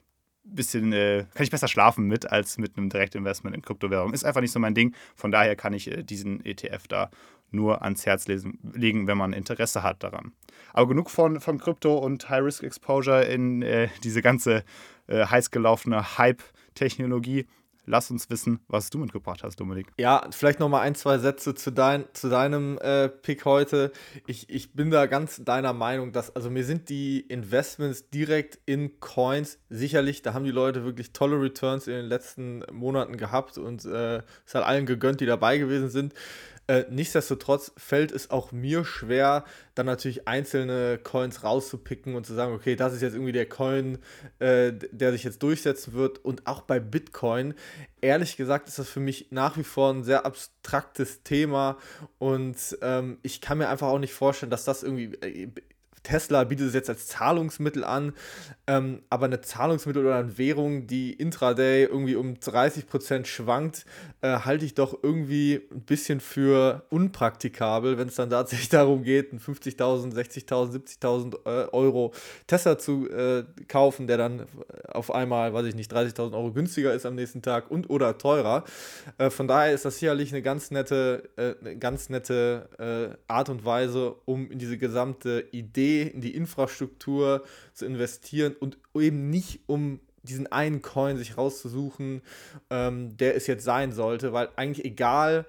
bisschen, 0.45 0.93
äh, 0.93 1.25
kann 1.35 1.45
ich 1.45 1.51
besser 1.51 1.69
schlafen 1.69 2.07
mit 2.07 2.31
als 2.31 2.59
mit 2.59 2.77
einem 2.77 2.91
Direktinvestment 2.91 3.57
in 3.57 3.63
Kryptowährung. 3.63 4.13
Ist 4.13 4.25
einfach 4.25 4.41
nicht 4.41 4.53
so 4.53 4.61
mein 4.61 4.75
Ding. 4.75 4.95
Von 5.15 5.33
daher 5.33 5.57
kann 5.57 5.73
ich 5.73 5.91
äh, 5.91 6.03
diesen 6.03 6.45
ETF 6.45 6.87
da 6.89 7.11
nur 7.51 7.83
ans 7.83 8.05
Herz 8.05 8.27
lesen, 8.27 8.59
legen, 8.75 9.07
wenn 9.07 9.17
man 9.17 9.33
Interesse 9.33 9.83
hat 9.83 10.03
daran. 10.03 10.33
Aber 10.73 10.89
genug 10.89 11.11
von, 11.11 11.41
von 11.41 11.59
Krypto 11.59 11.97
und 11.97 12.29
High-Risk-Exposure 12.29 13.25
in 13.25 13.63
äh, 13.63 13.89
diese 14.03 14.23
ganze 14.23 14.65
äh, 15.07 15.25
heiß 15.27 15.51
gelaufene 15.51 16.19
Hype-Technologie. 16.19 17.47
Lass 17.87 18.11
uns 18.11 18.31
wissen, 18.31 18.61
was 18.69 18.91
du 18.91 18.99
mitgebracht 18.99 19.43
hast, 19.43 19.61
Dominik. 19.61 19.89
Ja, 19.99 20.27
vielleicht 20.31 20.61
noch 20.61 20.69
mal 20.69 20.81
ein, 20.81 20.95
zwei 20.95 21.19
Sätze 21.19 21.55
zu, 21.55 21.71
dein, 21.71 22.05
zu 22.13 22.29
deinem 22.29 22.79
äh, 22.79 23.09
Pick 23.09 23.45
heute. 23.45 23.93
Ich, 24.27 24.49
ich 24.49 24.73
bin 24.73 24.91
da 24.91 25.07
ganz 25.07 25.43
deiner 25.45 25.73
Meinung, 25.73 26.13
dass, 26.13 26.35
also 26.35 26.51
mir 26.51 26.65
sind 26.65 26.89
die 26.89 27.21
Investments 27.21 28.11
direkt 28.11 28.59
in 28.67 29.01
Coins 29.01 29.59
sicherlich, 29.69 30.23
da 30.23 30.35
haben 30.35 30.45
die 30.45 30.51
Leute 30.51 30.85
wirklich 30.85 31.13
tolle 31.13 31.41
Returns 31.41 31.87
in 31.87 31.95
den 31.95 32.07
letzten 32.07 32.63
Monaten 32.73 33.17
gehabt 33.17 33.59
und 33.59 33.85
äh, 33.85 34.23
es 34.47 34.55
hat 34.55 34.65
allen 34.65 34.87
gegönnt, 34.87 35.21
die 35.21 35.27
dabei 35.27 35.59
gewesen 35.59 35.91
sind. 35.91 36.15
Äh, 36.67 36.85
nichtsdestotrotz 36.91 37.73
fällt 37.77 38.11
es 38.11 38.31
auch 38.31 38.51
mir 38.51 38.85
schwer, 38.85 39.45
dann 39.75 39.87
natürlich 39.87 40.27
einzelne 40.27 40.99
Coins 40.99 41.45
rauszupicken 41.45 42.15
und 42.15 42.25
zu 42.25 42.35
sagen, 42.35 42.55
okay, 42.55 42.75
das 42.75 42.95
ist 42.95 43.03
jetzt 43.03 43.15
irgendwie 43.15 43.33
der 43.33 43.49
Coin, 43.49 43.99
äh, 44.39 44.73
der 44.73 45.13
sich 45.13 45.25
jetzt 45.25 45.43
durchsetzen 45.43 45.93
wird. 45.93 46.25
Und 46.25 46.47
auch 46.47 46.63
bei 46.63 46.81
Bitcoin, 46.81 47.55
ehrlich 48.01 48.37
gesagt, 48.37 48.69
ist 48.69 48.79
das 48.79 48.89
für 48.89 49.01
mich 49.01 49.29
nach 49.31 49.57
wie 49.59 49.65
vor 49.65 49.93
ein 49.93 50.05
sehr 50.05 50.25
abstraktes 50.25 51.23
Thema 51.23 51.77
und 52.19 52.57
ähm, 52.81 53.19
ich 53.23 53.41
kann 53.41 53.59
mir 53.59 53.69
einfach 53.69 53.89
auch 53.89 53.99
nicht 53.99 54.15
vorstellen, 54.15 54.51
dass 54.51 54.65
das 54.65 54.83
irgendwie 54.83 55.15
äh, 55.17 55.49
Tesla 56.05 56.45
bietet 56.45 56.69
es 56.69 56.75
jetzt 56.75 56.89
als 56.89 57.09
Zahlungsmittel 57.09 57.83
an, 57.83 58.13
ähm, 58.67 59.03
aber 59.11 59.27
eine 59.27 59.41
Zahlungsmittel 59.41 60.05
oder 60.05 60.17
eine 60.17 60.39
Währung, 60.39 60.87
die 60.87 61.13
intraday 61.13 61.85
irgendwie 61.85 62.15
um 62.15 62.35
30% 62.35 63.25
schwankt, 63.25 63.87
äh, 64.21 64.39
halte 64.41 64.65
ich 64.65 64.75
doch 64.75 64.99
irgendwie 65.03 65.63
ein 65.73 65.81
bisschen 65.81 66.21
für 66.21 66.85
unpraktikabel, 66.91 67.99
wenn 67.99 68.09
es 68.09 68.15
dann 68.15 68.31
tatsächlich 68.31 68.69
darum 68.71 69.03
geht, 69.03 69.33
einen 69.33 69.41
50.000, 69.41 70.15
60.000, 70.15 71.01
70.000 71.01 71.35
äh, 71.47 71.69
Euro 71.73 72.13
Tesla 72.47 72.79
zu 72.79 73.09
äh, 73.11 73.45
kaufen, 73.67 74.07
der 74.07 74.19
dann 74.19 74.47
auf 74.89 75.11
einmal, 75.11 75.55
weiß 75.55 75.67
ich 75.67 75.75
nicht, 75.75 75.93
30.000 75.93 76.35
Euro 76.35 76.53
günstiger 76.53 76.93
ist 76.93 77.07
am 77.07 77.15
nächsten 77.15 77.41
Tag 77.43 77.71
und 77.71 77.89
oder 77.89 78.19
teurer. 78.19 78.65
Äh, 79.17 79.31
von 79.31 79.49
daher 79.49 79.73
ist 79.73 79.87
das 79.87 79.99
sicherlich 79.99 80.33
eine 80.33 80.43
ganz 80.43 80.71
nette, 80.71 81.31
äh, 81.37 81.55
eine 81.61 81.79
ganz 81.79 82.11
nette 82.11 82.69
äh, 82.79 83.17
Art 83.27 83.49
und 83.49 83.65
Weise, 83.65 84.17
um 84.27 84.51
in 84.51 84.59
diese 84.59 84.77
gesamte 84.77 85.47
Idee 85.51 85.94
In 86.03 86.21
die 86.21 86.35
Infrastruktur 86.35 87.45
zu 87.73 87.87
investieren 87.87 88.55
und 88.59 88.79
eben 88.95 89.31
nicht 89.31 89.61
um 89.67 90.01
diesen 90.23 90.51
einen 90.51 90.83
Coin 90.83 91.17
sich 91.17 91.37
rauszusuchen, 91.37 92.23
ähm, 92.71 93.17
der 93.17 93.37
es 93.37 93.47
jetzt 93.47 93.65
sein 93.65 93.93
sollte, 93.93 94.33
weil 94.33 94.49
eigentlich 94.57 94.85
egal, 94.85 95.45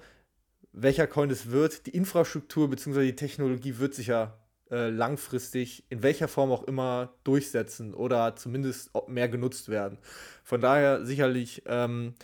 welcher 0.73 1.07
Coin 1.07 1.29
es 1.29 1.51
wird, 1.51 1.85
die 1.85 1.91
Infrastruktur 1.91 2.69
bzw. 2.69 3.05
die 3.05 3.15
Technologie 3.15 3.77
wird 3.77 3.93
sich 3.93 4.07
ja 4.07 4.37
äh, 4.71 4.89
langfristig 4.89 5.85
in 5.89 6.03
welcher 6.03 6.27
Form 6.27 6.51
auch 6.51 6.63
immer 6.63 7.13
durchsetzen 7.23 7.93
oder 7.93 8.35
zumindest 8.35 8.89
mehr 9.07 9.29
genutzt 9.29 9.69
werden. 9.69 9.99
Von 10.43 10.59
daher 10.59 11.05
sicherlich 11.05 11.63
ähm, 11.67 12.15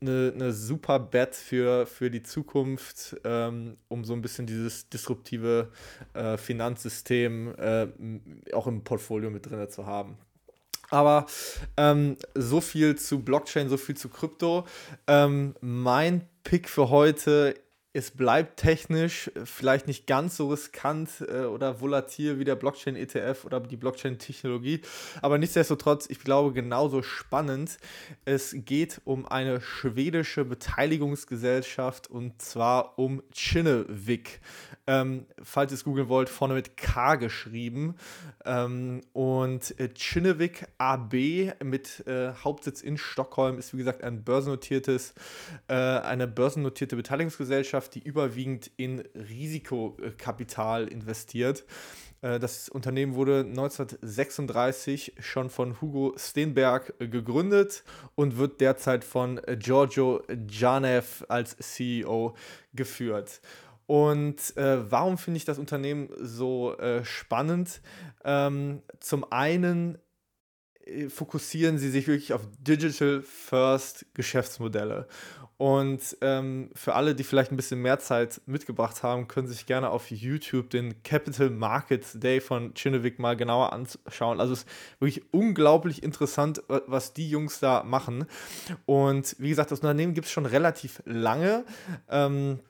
eine, 0.00 0.32
eine 0.34 0.52
super 0.52 0.98
Bet 0.98 1.34
für, 1.34 1.86
für 1.86 2.10
die 2.10 2.22
Zukunft, 2.22 3.16
ähm, 3.24 3.76
um 3.88 4.04
so 4.04 4.12
ein 4.12 4.22
bisschen 4.22 4.46
dieses 4.46 4.88
disruptive 4.88 5.70
äh, 6.14 6.36
Finanzsystem 6.36 7.54
äh, 7.58 7.86
auch 8.52 8.66
im 8.66 8.82
Portfolio 8.84 9.30
mit 9.30 9.48
drin 9.48 9.68
zu 9.70 9.86
haben. 9.86 10.16
Aber 10.90 11.26
ähm, 11.76 12.16
so 12.34 12.60
viel 12.60 12.96
zu 12.96 13.22
Blockchain, 13.22 13.68
so 13.68 13.76
viel 13.76 13.96
zu 13.96 14.08
Krypto. 14.08 14.66
Ähm, 15.06 15.54
mein 15.60 16.28
Pick 16.44 16.68
für 16.68 16.90
heute 16.90 17.54
es 17.96 18.10
bleibt 18.10 18.58
technisch 18.58 19.30
vielleicht 19.44 19.86
nicht 19.86 20.06
ganz 20.06 20.36
so 20.36 20.50
riskant 20.50 21.08
äh, 21.26 21.44
oder 21.44 21.80
volatil 21.80 22.38
wie 22.38 22.44
der 22.44 22.54
Blockchain-ETF 22.54 23.46
oder 23.46 23.58
die 23.60 23.78
Blockchain-Technologie, 23.78 24.82
aber 25.22 25.38
nichtsdestotrotz, 25.38 26.06
ich 26.10 26.20
glaube, 26.20 26.52
genauso 26.52 27.02
spannend. 27.02 27.78
Es 28.26 28.54
geht 28.54 29.00
um 29.04 29.26
eine 29.26 29.62
schwedische 29.62 30.44
Beteiligungsgesellschaft 30.44 32.10
und 32.10 32.42
zwar 32.42 32.98
um 32.98 33.22
Kinnevik. 33.32 34.40
Ähm, 34.86 35.26
falls 35.42 35.72
ihr 35.72 35.76
es 35.76 35.84
googeln 35.84 36.08
wollt, 36.08 36.28
vorne 36.28 36.54
mit 36.54 36.76
K 36.76 37.16
geschrieben. 37.16 37.96
Ähm, 38.44 39.00
und 39.14 39.78
äh, 39.80 39.88
Kinnevik 39.88 40.66
AB 40.78 41.14
mit 41.64 42.06
äh, 42.06 42.32
Hauptsitz 42.44 42.82
in 42.82 42.96
Stockholm 42.98 43.58
ist, 43.58 43.72
wie 43.72 43.78
gesagt, 43.78 44.04
ein 44.04 44.22
börsennotiertes, 44.22 45.14
äh, 45.68 45.74
eine 45.74 46.28
börsennotierte 46.28 46.94
Beteiligungsgesellschaft 46.94 47.85
Gesellschaft, 47.86 47.94
die 47.94 48.02
überwiegend 48.02 48.70
in 48.76 49.00
Risikokapital 49.14 50.88
investiert. 50.88 51.64
Äh, 52.22 52.38
das 52.38 52.68
Unternehmen 52.68 53.14
wurde 53.14 53.40
1936 53.40 55.14
schon 55.20 55.50
von 55.50 55.80
Hugo 55.80 56.14
Steenberg 56.16 56.94
äh, 56.98 57.08
gegründet 57.08 57.84
und 58.14 58.36
wird 58.38 58.60
derzeit 58.60 59.04
von 59.04 59.38
äh, 59.38 59.56
Giorgio 59.56 60.22
Janev 60.48 61.24
als 61.28 61.56
CEO 61.58 62.34
geführt. 62.74 63.40
Und 63.86 64.56
äh, 64.56 64.90
warum 64.90 65.16
finde 65.16 65.38
ich 65.38 65.44
das 65.44 65.58
Unternehmen 65.58 66.08
so 66.18 66.76
äh, 66.78 67.04
spannend? 67.04 67.80
Ähm, 68.24 68.82
zum 68.98 69.30
einen 69.30 69.98
fokussieren 71.08 71.78
sie 71.78 71.90
sich 71.90 72.06
wirklich 72.06 72.32
auf 72.32 72.42
Digital 72.60 73.20
First 73.22 74.06
Geschäftsmodelle. 74.14 75.08
Und 75.58 76.18
ähm, 76.20 76.70
für 76.74 76.94
alle, 76.94 77.14
die 77.14 77.24
vielleicht 77.24 77.50
ein 77.50 77.56
bisschen 77.56 77.80
mehr 77.80 77.98
Zeit 77.98 78.42
mitgebracht 78.44 79.02
haben, 79.02 79.26
können 79.26 79.48
sich 79.48 79.64
gerne 79.64 79.88
auf 79.88 80.10
YouTube 80.10 80.68
den 80.68 81.02
Capital 81.02 81.48
Markets 81.48 82.18
Day 82.18 82.40
von 82.40 82.74
Chinnevik 82.74 83.18
mal 83.18 83.36
genauer 83.36 83.72
anschauen. 83.72 84.40
Also 84.40 84.52
es 84.52 84.60
ist 84.60 84.68
wirklich 85.00 85.24
unglaublich 85.32 86.02
interessant, 86.02 86.62
was 86.68 87.14
die 87.14 87.30
Jungs 87.30 87.58
da 87.58 87.84
machen. 87.84 88.26
Und 88.84 89.34
wie 89.38 89.48
gesagt, 89.48 89.70
das 89.70 89.80
Unternehmen 89.80 90.12
gibt 90.12 90.26
es 90.26 90.32
schon 90.32 90.46
relativ 90.46 91.02
lange. 91.06 91.64
Ähm, 92.10 92.60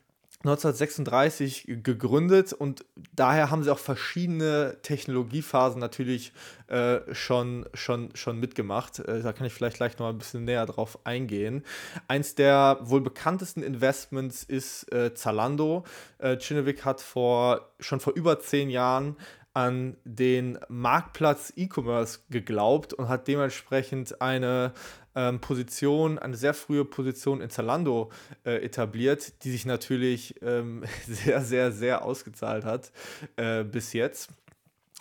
1936 0.43 1.65
gegründet 1.83 2.53
und 2.53 2.85
daher 3.11 3.49
haben 3.49 3.63
sie 3.63 3.71
auch 3.71 3.79
verschiedene 3.79 4.77
Technologiephasen 4.83 5.79
natürlich 5.79 6.31
äh, 6.67 6.99
schon, 7.11 7.65
schon, 7.73 8.11
schon 8.13 8.39
mitgemacht. 8.39 8.99
Äh, 8.99 9.23
da 9.23 9.33
kann 9.33 9.47
ich 9.47 9.53
vielleicht 9.53 9.77
gleich 9.77 9.97
noch 9.97 10.07
ein 10.07 10.17
bisschen 10.19 10.45
näher 10.45 10.67
drauf 10.67 10.99
eingehen. 11.05 11.63
Eins 12.07 12.35
der 12.35 12.77
wohl 12.81 13.01
bekanntesten 13.01 13.63
Investments 13.63 14.43
ist 14.43 14.91
äh, 14.93 15.15
Zalando. 15.15 15.85
Äh, 16.19 16.37
Chinnevik 16.37 16.85
hat 16.85 17.01
vor, 17.01 17.71
schon 17.79 17.99
vor 17.99 18.13
über 18.13 18.39
zehn 18.39 18.69
Jahren 18.69 19.17
an 19.57 19.97
den 20.03 20.59
Marktplatz 20.69 21.51
E-Commerce 21.55 22.19
geglaubt 22.29 22.93
und 22.93 23.09
hat 23.09 23.27
dementsprechend 23.27 24.21
eine 24.21 24.71
ähm, 25.17 25.41
Position, 25.41 26.19
eine 26.19 26.37
sehr 26.37 26.53
frühe 26.53 26.85
Position 26.85 27.41
in 27.41 27.49
Zalando 27.49 28.11
äh, 28.45 28.63
etabliert, 28.63 29.43
die 29.43 29.49
sich 29.49 29.65
natürlich 29.65 30.35
ähm, 30.43 30.83
sehr, 31.07 31.41
sehr, 31.41 31.71
sehr 31.71 32.05
ausgezahlt 32.05 32.63
hat 32.63 32.91
äh, 33.35 33.63
bis 33.63 33.93
jetzt. 33.93 34.29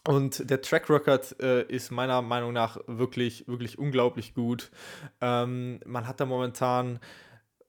Und 0.08 0.48
der 0.48 0.62
Track 0.62 0.88
Record 0.88 1.36
äh, 1.42 1.64
ist 1.64 1.90
meiner 1.90 2.22
Meinung 2.22 2.52
nach 2.52 2.78
wirklich, 2.86 3.46
wirklich 3.46 3.78
unglaublich 3.78 4.34
gut. 4.34 4.70
Ähm, 5.20 5.80
man 5.84 6.06
hat 6.06 6.20
da 6.20 6.26
momentan 6.26 7.00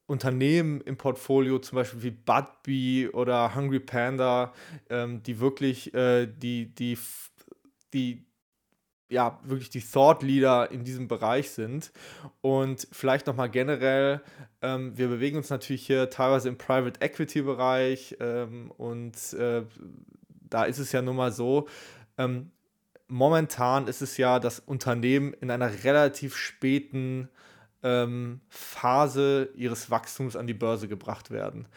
Unternehmen 0.05 0.79
im 0.81 0.97
Portfolio, 0.97 1.59
zum 1.59 1.77
Beispiel 1.77 2.03
wie 2.03 2.11
Budbee 2.11 3.09
oder 3.09 3.55
Hungry 3.55 3.79
Panda, 3.79 4.53
ähm, 4.89 5.21
die 5.23 5.39
wirklich 5.39 5.93
äh, 5.93 6.27
die, 6.27 6.73
die, 6.73 6.97
die, 7.93 8.26
ja, 9.09 9.39
wirklich 9.43 9.69
die 9.69 9.81
Thought 9.81 10.23
Leader 10.23 10.71
in 10.71 10.83
diesem 10.83 11.07
Bereich 11.07 11.51
sind. 11.51 11.91
Und 12.41 12.87
vielleicht 12.91 13.27
nochmal 13.27 13.49
generell, 13.49 14.21
ähm, 14.61 14.97
wir 14.97 15.07
bewegen 15.07 15.37
uns 15.37 15.49
natürlich 15.49 15.85
hier 15.85 16.09
teilweise 16.09 16.49
im 16.49 16.57
Private 16.57 17.01
Equity 17.01 17.41
Bereich 17.41 18.17
ähm, 18.19 18.71
und 18.71 19.33
äh, 19.33 19.63
da 20.49 20.63
ist 20.63 20.79
es 20.79 20.91
ja 20.91 21.01
nun 21.01 21.15
mal 21.15 21.31
so, 21.31 21.67
ähm, 22.17 22.51
momentan 23.07 23.87
ist 23.87 24.01
es 24.01 24.17
ja, 24.17 24.39
dass 24.39 24.59
Unternehmen 24.59 25.33
in 25.33 25.51
einer 25.51 25.83
relativ 25.83 26.35
späten 26.35 27.29
ähm, 27.87 28.41
Phase 28.49 29.49
ihres 29.55 29.89
Wachstums 29.89 30.35
an 30.35 30.45
die 30.45 30.53
Börse 30.53 30.89
gebracht 30.89 31.31
werden. 31.31 31.67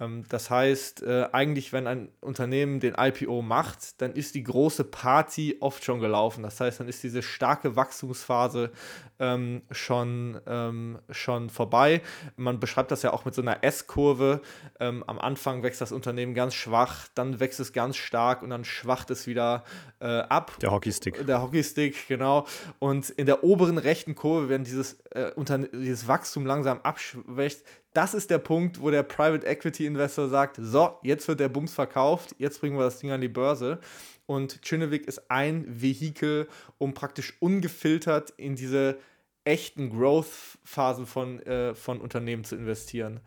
Ähm, 0.00 0.24
das 0.28 0.50
heißt, 0.50 1.04
äh, 1.04 1.28
eigentlich, 1.30 1.72
wenn 1.72 1.86
ein 1.86 2.08
Unternehmen 2.20 2.80
den 2.80 2.94
IPO 2.98 3.42
macht, 3.42 4.02
dann 4.02 4.12
ist 4.12 4.34
die 4.34 4.42
große 4.42 4.82
Party 4.82 5.58
oft 5.60 5.84
schon 5.84 6.00
gelaufen. 6.00 6.42
Das 6.42 6.60
heißt, 6.60 6.80
dann 6.80 6.88
ist 6.88 7.04
diese 7.04 7.22
starke 7.22 7.76
Wachstumsphase 7.76 8.72
ähm, 9.20 9.62
schon, 9.70 10.40
ähm, 10.46 10.98
schon 11.10 11.48
vorbei. 11.48 12.02
Man 12.36 12.58
beschreibt 12.58 12.90
das 12.90 13.02
ja 13.02 13.12
auch 13.12 13.24
mit 13.24 13.34
so 13.34 13.42
einer 13.42 13.62
S-Kurve. 13.62 14.40
Ähm, 14.80 15.04
am 15.06 15.20
Anfang 15.20 15.62
wächst 15.62 15.80
das 15.80 15.92
Unternehmen 15.92 16.34
ganz 16.34 16.54
schwach, 16.54 17.06
dann 17.14 17.38
wächst 17.38 17.60
es 17.60 17.72
ganz 17.72 17.96
stark 17.96 18.42
und 18.42 18.50
dann 18.50 18.64
schwacht 18.64 19.10
es 19.10 19.28
wieder 19.28 19.62
äh, 20.00 20.06
ab. 20.06 20.58
Der 20.60 20.72
Hockeystick. 20.72 21.24
Der 21.24 21.40
Hockeystick, 21.40 22.08
genau. 22.08 22.48
Und 22.80 23.10
in 23.10 23.26
der 23.26 23.44
oberen 23.44 23.78
rechten 23.78 24.16
Kurve, 24.16 24.48
wenn 24.48 24.64
dieses, 24.64 24.94
äh, 25.10 25.30
unter, 25.52 25.76
dieses 25.76 26.08
Wachstum 26.08 26.46
langsam 26.46 26.80
abschwächt, 26.82 27.62
das 27.94 28.14
ist 28.14 28.30
der 28.30 28.38
Punkt, 28.38 28.80
wo 28.80 28.90
der 28.90 29.02
Private 29.02 29.46
Equity 29.46 29.86
Investor 29.86 30.28
sagt: 30.28 30.58
So, 30.60 30.98
jetzt 31.02 31.28
wird 31.28 31.40
der 31.40 31.48
Bums 31.48 31.74
verkauft, 31.74 32.34
jetzt 32.38 32.60
bringen 32.60 32.76
wir 32.76 32.84
das 32.84 32.98
Ding 32.98 33.10
an 33.10 33.20
die 33.20 33.28
Börse. 33.28 33.80
Und 34.26 34.62
Chinnevik 34.62 35.06
ist 35.06 35.30
ein 35.30 35.64
Vehikel, 35.68 36.48
um 36.78 36.94
praktisch 36.94 37.34
ungefiltert 37.40 38.30
in 38.36 38.56
diese 38.56 38.98
echten 39.44 39.90
Growth-Phasen 39.90 41.06
von, 41.06 41.40
äh, 41.40 41.74
von 41.74 42.00
Unternehmen 42.00 42.44
zu 42.44 42.54
investieren. 42.54 43.20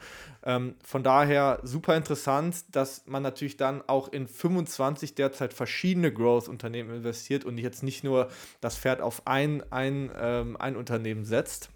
Ähm, 0.43 0.75
von 0.83 1.03
daher 1.03 1.59
super 1.63 1.95
interessant, 1.97 2.63
dass 2.73 3.05
man 3.05 3.21
natürlich 3.21 3.57
dann 3.57 3.83
auch 3.87 4.07
in 4.07 4.27
25 4.27 5.15
derzeit 5.15 5.53
verschiedene 5.53 6.13
Growth-Unternehmen 6.13 6.95
investiert 6.95 7.43
und 7.43 7.57
jetzt 7.57 7.83
nicht 7.83 8.03
nur 8.03 8.29
das 8.61 8.77
Pferd 8.77 9.01
auf 9.01 9.27
ein, 9.27 9.61
ein, 9.71 10.09
ähm, 10.17 10.55
ein 10.57 10.77
Unternehmen 10.77 11.25
setzt. 11.25 11.69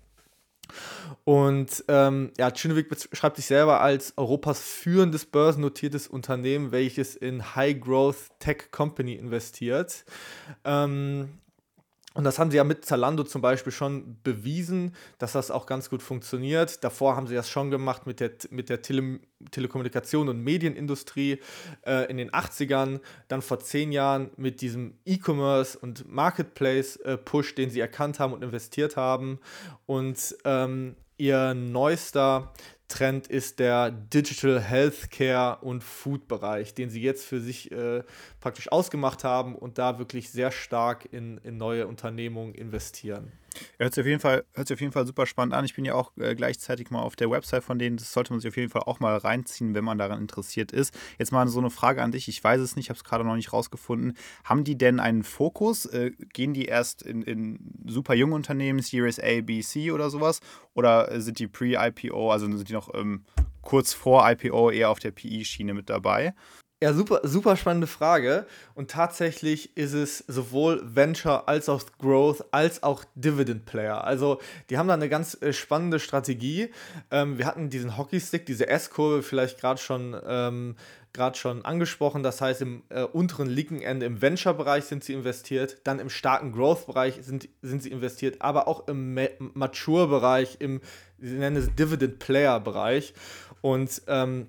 Und 1.23 1.83
ähm, 1.87 2.31
ja, 2.37 2.51
Chinovik 2.51 2.89
beschreibt 2.89 3.35
sich 3.35 3.45
selber 3.45 3.81
als 3.81 4.13
Europas 4.17 4.61
führendes 4.61 5.25
börsennotiertes 5.25 6.07
Unternehmen, 6.07 6.71
welches 6.71 7.15
in 7.15 7.55
High 7.55 7.79
Growth 7.79 8.29
Tech 8.39 8.71
Company 8.71 9.13
investiert. 9.13 10.05
Ähm, 10.63 11.39
und 12.15 12.23
das 12.23 12.39
haben 12.39 12.49
sie 12.49 12.57
ja 12.57 12.63
mit 12.63 12.85
Zalando 12.85 13.23
zum 13.23 13.41
Beispiel 13.41 13.71
schon 13.71 14.17
bewiesen, 14.23 14.95
dass 15.19 15.33
das 15.33 15.51
auch 15.51 15.67
ganz 15.67 15.91
gut 15.91 16.01
funktioniert. 16.01 16.83
Davor 16.83 17.15
haben 17.15 17.27
sie 17.27 17.35
das 17.35 17.49
schon 17.49 17.69
gemacht 17.69 18.07
mit 18.07 18.19
der, 18.19 18.31
mit 18.49 18.69
der 18.69 18.81
Tele 18.81 19.19
Telekommunikation 19.51 20.27
und 20.27 20.43
Medienindustrie 20.43 21.39
äh, 21.85 22.09
in 22.09 22.17
den 22.17 22.31
80ern. 22.31 22.99
Dann 23.29 23.41
vor 23.41 23.59
zehn 23.59 23.91
Jahren 23.93 24.31
mit 24.35 24.59
diesem 24.59 24.95
E-Commerce 25.05 25.77
und 25.79 26.11
Marketplace-Push, 26.11 27.51
äh, 27.51 27.55
den 27.55 27.69
sie 27.69 27.79
erkannt 27.79 28.19
haben 28.19 28.33
und 28.33 28.43
investiert 28.43 28.97
haben. 28.97 29.39
Und 29.85 30.35
ähm, 30.43 30.97
ihr 31.15 31.53
neuester 31.53 32.51
Trend 32.89 33.27
ist 33.27 33.59
der 33.59 33.91
Digital 33.91 34.59
Healthcare 34.59 35.59
und 35.61 35.83
Food 35.83 36.27
Bereich, 36.27 36.73
den 36.73 36.89
sie 36.89 37.01
jetzt 37.01 37.23
für 37.23 37.39
sich 37.39 37.71
äh, 37.71 38.03
praktisch 38.39 38.71
ausgemacht 38.71 39.23
haben 39.23 39.55
und 39.55 39.77
da 39.77 39.99
wirklich 39.99 40.29
sehr 40.29 40.51
stark 40.51 41.07
in, 41.11 41.37
in 41.39 41.57
neue 41.57 41.87
Unternehmungen 41.87 42.53
investieren. 42.53 43.31
Hört 43.77 43.93
sich, 43.93 44.03
auf 44.03 44.07
jeden 44.07 44.19
Fall, 44.19 44.45
hört 44.53 44.67
sich 44.67 44.75
auf 44.75 44.81
jeden 44.81 44.93
Fall 44.93 45.05
super 45.05 45.25
spannend 45.25 45.53
an. 45.53 45.65
Ich 45.65 45.75
bin 45.75 45.83
ja 45.83 45.93
auch 45.93 46.11
äh, 46.17 46.35
gleichzeitig 46.35 46.91
mal 46.91 47.01
auf 47.01 47.15
der 47.15 47.31
Website 47.31 47.63
von 47.63 47.79
denen. 47.79 47.97
Das 47.97 48.13
sollte 48.13 48.31
man 48.31 48.39
sich 48.39 48.49
auf 48.49 48.57
jeden 48.57 48.69
Fall 48.69 48.83
auch 48.83 48.99
mal 48.99 49.17
reinziehen, 49.17 49.73
wenn 49.73 49.83
man 49.83 49.97
daran 49.97 50.21
interessiert 50.21 50.71
ist. 50.71 50.97
Jetzt 51.17 51.31
mal 51.31 51.47
so 51.47 51.59
eine 51.59 51.69
Frage 51.69 52.01
an 52.01 52.11
dich. 52.11 52.27
Ich 52.27 52.43
weiß 52.43 52.61
es 52.61 52.75
nicht, 52.75 52.85
ich 52.85 52.89
habe 52.89 52.97
es 52.97 53.03
gerade 53.03 53.23
noch 53.23 53.35
nicht 53.35 53.51
rausgefunden. 53.51 54.15
Haben 54.43 54.63
die 54.63 54.77
denn 54.77 54.99
einen 54.99 55.23
Fokus? 55.23 55.85
Äh, 55.85 56.11
gehen 56.33 56.53
die 56.53 56.65
erst 56.65 57.01
in, 57.01 57.21
in 57.23 57.59
super 57.87 58.13
junge 58.13 58.35
Unternehmen, 58.35 58.79
Series 58.79 59.19
A, 59.19 59.41
B, 59.41 59.61
C 59.61 59.91
oder 59.91 60.09
sowas? 60.09 60.39
Oder 60.73 61.19
sind 61.19 61.39
die 61.39 61.47
pre-IPO, 61.47 62.31
also 62.31 62.45
sind 62.45 62.69
die 62.69 62.73
noch 62.73 62.93
ähm, 62.93 63.25
kurz 63.61 63.93
vor 63.93 64.29
IPO 64.29 64.71
eher 64.71 64.89
auf 64.89 64.99
der 64.99 65.11
PI-Schiene 65.11 65.73
mit 65.73 65.89
dabei? 65.89 66.33
Ja, 66.81 66.93
super, 66.93 67.19
super 67.23 67.57
spannende 67.57 67.87
Frage. 67.87 68.45
Und 68.73 68.89
tatsächlich 68.89 69.75
ist 69.75 69.91
es 69.91 70.19
sowohl 70.27 70.81
Venture 70.95 71.49
als 71.49 71.67
auch 71.67 71.83
Growth 71.97 72.45
als 72.51 72.83
auch 72.83 73.03
Dividend 73.15 73.65
Player. 73.65 74.05
Also 74.05 74.39
die 74.69 74.77
haben 74.77 74.87
da 74.87 74.93
eine 74.93 75.09
ganz 75.09 75.37
äh, 75.41 75.51
spannende 75.51 75.99
Strategie. 75.99 76.71
Ähm, 77.11 77.37
wir 77.37 77.47
hatten 77.47 77.69
diesen 77.69 77.97
Hockeystick, 77.97 78.45
diese 78.45 78.69
S-Kurve 78.69 79.23
vielleicht 79.23 79.59
gerade 79.59 79.81
schon, 79.81 80.15
ähm, 80.25 80.77
schon 81.33 81.65
angesprochen. 81.65 82.23
Das 82.23 82.39
heißt, 82.39 82.61
im 82.61 82.83
äh, 82.87 83.03
unteren 83.03 83.49
linken 83.49 83.81
Ende 83.81 84.05
im 84.05 84.21
Venture-Bereich 84.21 84.85
sind 84.85 85.03
sie 85.03 85.11
investiert, 85.11 85.81
dann 85.83 85.99
im 85.99 86.09
starken 86.09 86.53
Growth-Bereich 86.53 87.19
sind, 87.19 87.49
sind 87.61 87.83
sie 87.83 87.91
investiert, 87.91 88.41
aber 88.41 88.69
auch 88.69 88.87
im 88.87 89.15
Ma 89.15 89.27
Mature-Bereich, 89.37 90.57
im, 90.59 90.79
sie 91.17 91.39
nennen 91.39 91.57
es 91.57 91.75
Dividend 91.75 92.19
Player-Bereich. 92.19 93.13
Und 93.59 94.01
ähm, 94.07 94.47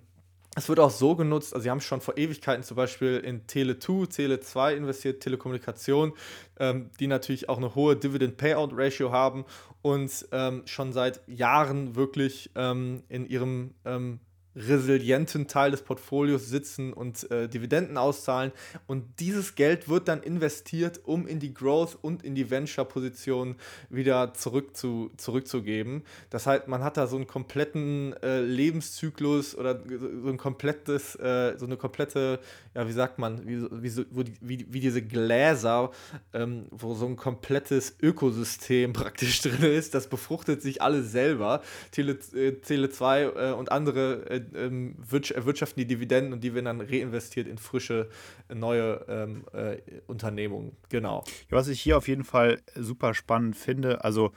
es 0.56 0.68
wird 0.68 0.80
auch 0.80 0.90
so 0.90 1.14
genutzt, 1.14 1.54
also 1.54 1.62
sie 1.62 1.70
haben 1.70 1.80
schon 1.80 2.00
vor 2.00 2.18
Ewigkeiten 2.18 2.64
zum 2.64 2.76
Beispiel 2.76 3.18
in 3.18 3.46
Tele2, 3.46 4.10
Tele2 4.10 4.74
investiert, 4.74 5.22
Telekommunikation, 5.22 6.12
ähm, 6.58 6.90
die 6.98 7.06
natürlich 7.06 7.48
auch 7.48 7.58
eine 7.58 7.74
hohe 7.74 7.96
Dividend-Payout-Ratio 7.96 9.12
haben 9.12 9.44
und 9.82 10.26
ähm, 10.32 10.62
schon 10.66 10.92
seit 10.92 11.20
Jahren 11.28 11.94
wirklich 11.94 12.50
ähm, 12.56 13.02
in 13.08 13.26
ihrem 13.26 13.74
ähm, 13.84 14.18
resilienten 14.56 15.46
Teil 15.46 15.70
des 15.70 15.82
Portfolios 15.82 16.48
sitzen 16.48 16.92
und 16.92 17.30
äh, 17.30 17.48
Dividenden 17.48 17.96
auszahlen. 17.96 18.52
Und 18.86 19.04
dieses 19.20 19.54
Geld 19.54 19.88
wird 19.88 20.08
dann 20.08 20.22
investiert, 20.22 21.00
um 21.04 21.26
in 21.26 21.38
die 21.38 21.54
Growth 21.54 21.96
und 22.00 22.24
in 22.24 22.34
die 22.34 22.50
Venture-Position 22.50 23.56
wieder 23.90 24.34
zurück 24.34 24.76
zu, 24.76 25.10
zurückzugeben. 25.16 26.02
Das 26.30 26.46
heißt, 26.46 26.66
man 26.66 26.82
hat 26.82 26.96
da 26.96 27.06
so 27.06 27.16
einen 27.16 27.28
kompletten 27.28 28.14
äh, 28.22 28.40
Lebenszyklus 28.40 29.54
oder 29.54 29.80
so 29.88 30.28
ein 30.28 30.36
komplettes, 30.36 31.14
äh, 31.16 31.56
so 31.56 31.66
eine 31.66 31.76
komplette, 31.76 32.40
ja, 32.74 32.88
wie 32.88 32.92
sagt 32.92 33.18
man, 33.18 33.46
wie, 33.46 33.62
wie, 33.70 34.04
wo 34.10 34.22
die, 34.24 34.34
wie, 34.40 34.66
wie 34.68 34.80
diese 34.80 35.02
Gläser, 35.02 35.92
ähm, 36.32 36.66
wo 36.70 36.94
so 36.94 37.06
ein 37.06 37.16
komplettes 37.16 37.96
Ökosystem 38.02 38.92
praktisch 38.94 39.42
drin 39.42 39.62
ist, 39.62 39.94
das 39.94 40.08
befruchtet 40.08 40.60
sich 40.60 40.82
alles 40.82 41.12
selber. 41.12 41.62
Tele, 41.92 42.18
äh, 42.34 42.52
Tele 42.52 42.90
2 42.90 43.22
äh, 43.22 43.52
und 43.52 43.70
andere 43.70 44.39
äh, 44.54 45.34
erwirtschaften 45.34 45.80
die 45.80 45.86
Dividenden 45.86 46.32
und 46.32 46.44
die 46.44 46.54
werden 46.54 46.66
dann 46.66 46.80
reinvestiert 46.80 47.46
in 47.46 47.58
frische, 47.58 48.08
neue 48.52 49.04
ähm, 49.08 49.44
äh, 49.52 49.78
Unternehmungen. 50.06 50.76
Genau. 50.88 51.24
Was 51.48 51.68
ich 51.68 51.80
hier 51.80 51.96
auf 51.96 52.08
jeden 52.08 52.24
Fall 52.24 52.60
super 52.74 53.14
spannend 53.14 53.56
finde, 53.56 54.04
also 54.04 54.32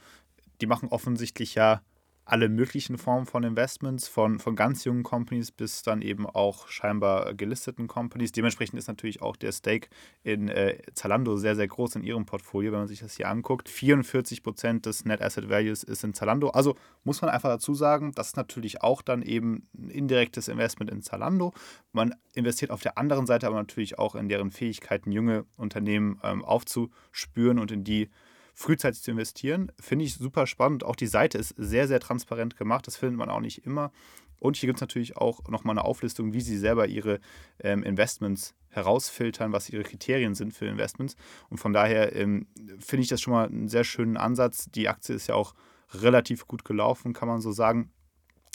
die 0.60 0.66
machen 0.66 0.88
offensichtlich 0.88 1.54
ja 1.54 1.82
alle 2.24 2.48
möglichen 2.48 2.96
Formen 2.96 3.26
von 3.26 3.44
Investments, 3.44 4.08
von, 4.08 4.38
von 4.38 4.56
ganz 4.56 4.84
jungen 4.84 5.02
Companies 5.02 5.50
bis 5.50 5.82
dann 5.82 6.00
eben 6.00 6.26
auch 6.26 6.68
scheinbar 6.68 7.34
gelisteten 7.34 7.86
Companies. 7.86 8.32
Dementsprechend 8.32 8.78
ist 8.78 8.88
natürlich 8.88 9.20
auch 9.20 9.36
der 9.36 9.52
Stake 9.52 9.88
in 10.22 10.48
äh, 10.48 10.78
Zalando 10.94 11.36
sehr, 11.36 11.54
sehr 11.54 11.68
groß 11.68 11.96
in 11.96 12.02
ihrem 12.02 12.24
Portfolio, 12.24 12.72
wenn 12.72 12.80
man 12.80 12.88
sich 12.88 13.00
das 13.00 13.16
hier 13.16 13.28
anguckt. 13.28 13.68
44 13.68 14.42
Prozent 14.42 14.86
des 14.86 15.04
Net 15.04 15.20
Asset 15.20 15.50
Values 15.50 15.82
ist 15.82 16.02
in 16.02 16.14
Zalando. 16.14 16.48
Also 16.48 16.76
muss 17.04 17.20
man 17.20 17.30
einfach 17.30 17.50
dazu 17.50 17.74
sagen, 17.74 18.12
das 18.14 18.28
ist 18.28 18.36
natürlich 18.36 18.82
auch 18.82 19.02
dann 19.02 19.22
eben 19.22 19.68
ein 19.76 19.90
indirektes 19.90 20.48
Investment 20.48 20.90
in 20.90 21.02
Zalando. 21.02 21.52
Man 21.92 22.14
investiert 22.32 22.70
auf 22.70 22.80
der 22.80 22.96
anderen 22.96 23.26
Seite 23.26 23.46
aber 23.46 23.56
natürlich 23.56 23.98
auch 23.98 24.14
in 24.14 24.28
deren 24.28 24.50
Fähigkeiten, 24.50 25.12
junge 25.12 25.44
Unternehmen 25.56 26.18
ähm, 26.22 26.42
aufzuspüren 26.44 27.58
und 27.58 27.70
in 27.70 27.84
die 27.84 28.08
frühzeitig 28.54 29.02
zu 29.02 29.10
investieren. 29.10 29.70
Finde 29.78 30.04
ich 30.04 30.14
super 30.14 30.46
spannend. 30.46 30.84
Auch 30.84 30.96
die 30.96 31.06
Seite 31.06 31.38
ist 31.38 31.54
sehr, 31.58 31.88
sehr 31.88 32.00
transparent 32.00 32.56
gemacht. 32.56 32.86
Das 32.86 32.96
findet 32.96 33.18
man 33.18 33.28
auch 33.28 33.40
nicht 33.40 33.66
immer. 33.66 33.92
Und 34.38 34.56
hier 34.56 34.68
gibt 34.68 34.78
es 34.78 34.82
natürlich 34.82 35.16
auch 35.16 35.48
nochmal 35.48 35.74
eine 35.74 35.84
Auflistung, 35.84 36.32
wie 36.32 36.40
sie 36.40 36.58
selber 36.58 36.86
ihre 36.86 37.20
ähm, 37.60 37.82
Investments 37.82 38.54
herausfiltern, 38.68 39.52
was 39.52 39.70
ihre 39.70 39.82
Kriterien 39.84 40.34
sind 40.34 40.52
für 40.52 40.66
Investments. 40.66 41.16
Und 41.48 41.58
von 41.58 41.72
daher 41.72 42.14
ähm, 42.14 42.46
finde 42.78 43.02
ich 43.02 43.08
das 43.08 43.20
schon 43.20 43.32
mal 43.32 43.46
einen 43.46 43.68
sehr 43.68 43.84
schönen 43.84 44.16
Ansatz. 44.16 44.66
Die 44.70 44.88
Aktie 44.88 45.14
ist 45.14 45.28
ja 45.28 45.34
auch 45.34 45.54
relativ 45.92 46.46
gut 46.46 46.64
gelaufen, 46.64 47.12
kann 47.12 47.28
man 47.28 47.40
so 47.40 47.52
sagen. 47.52 47.90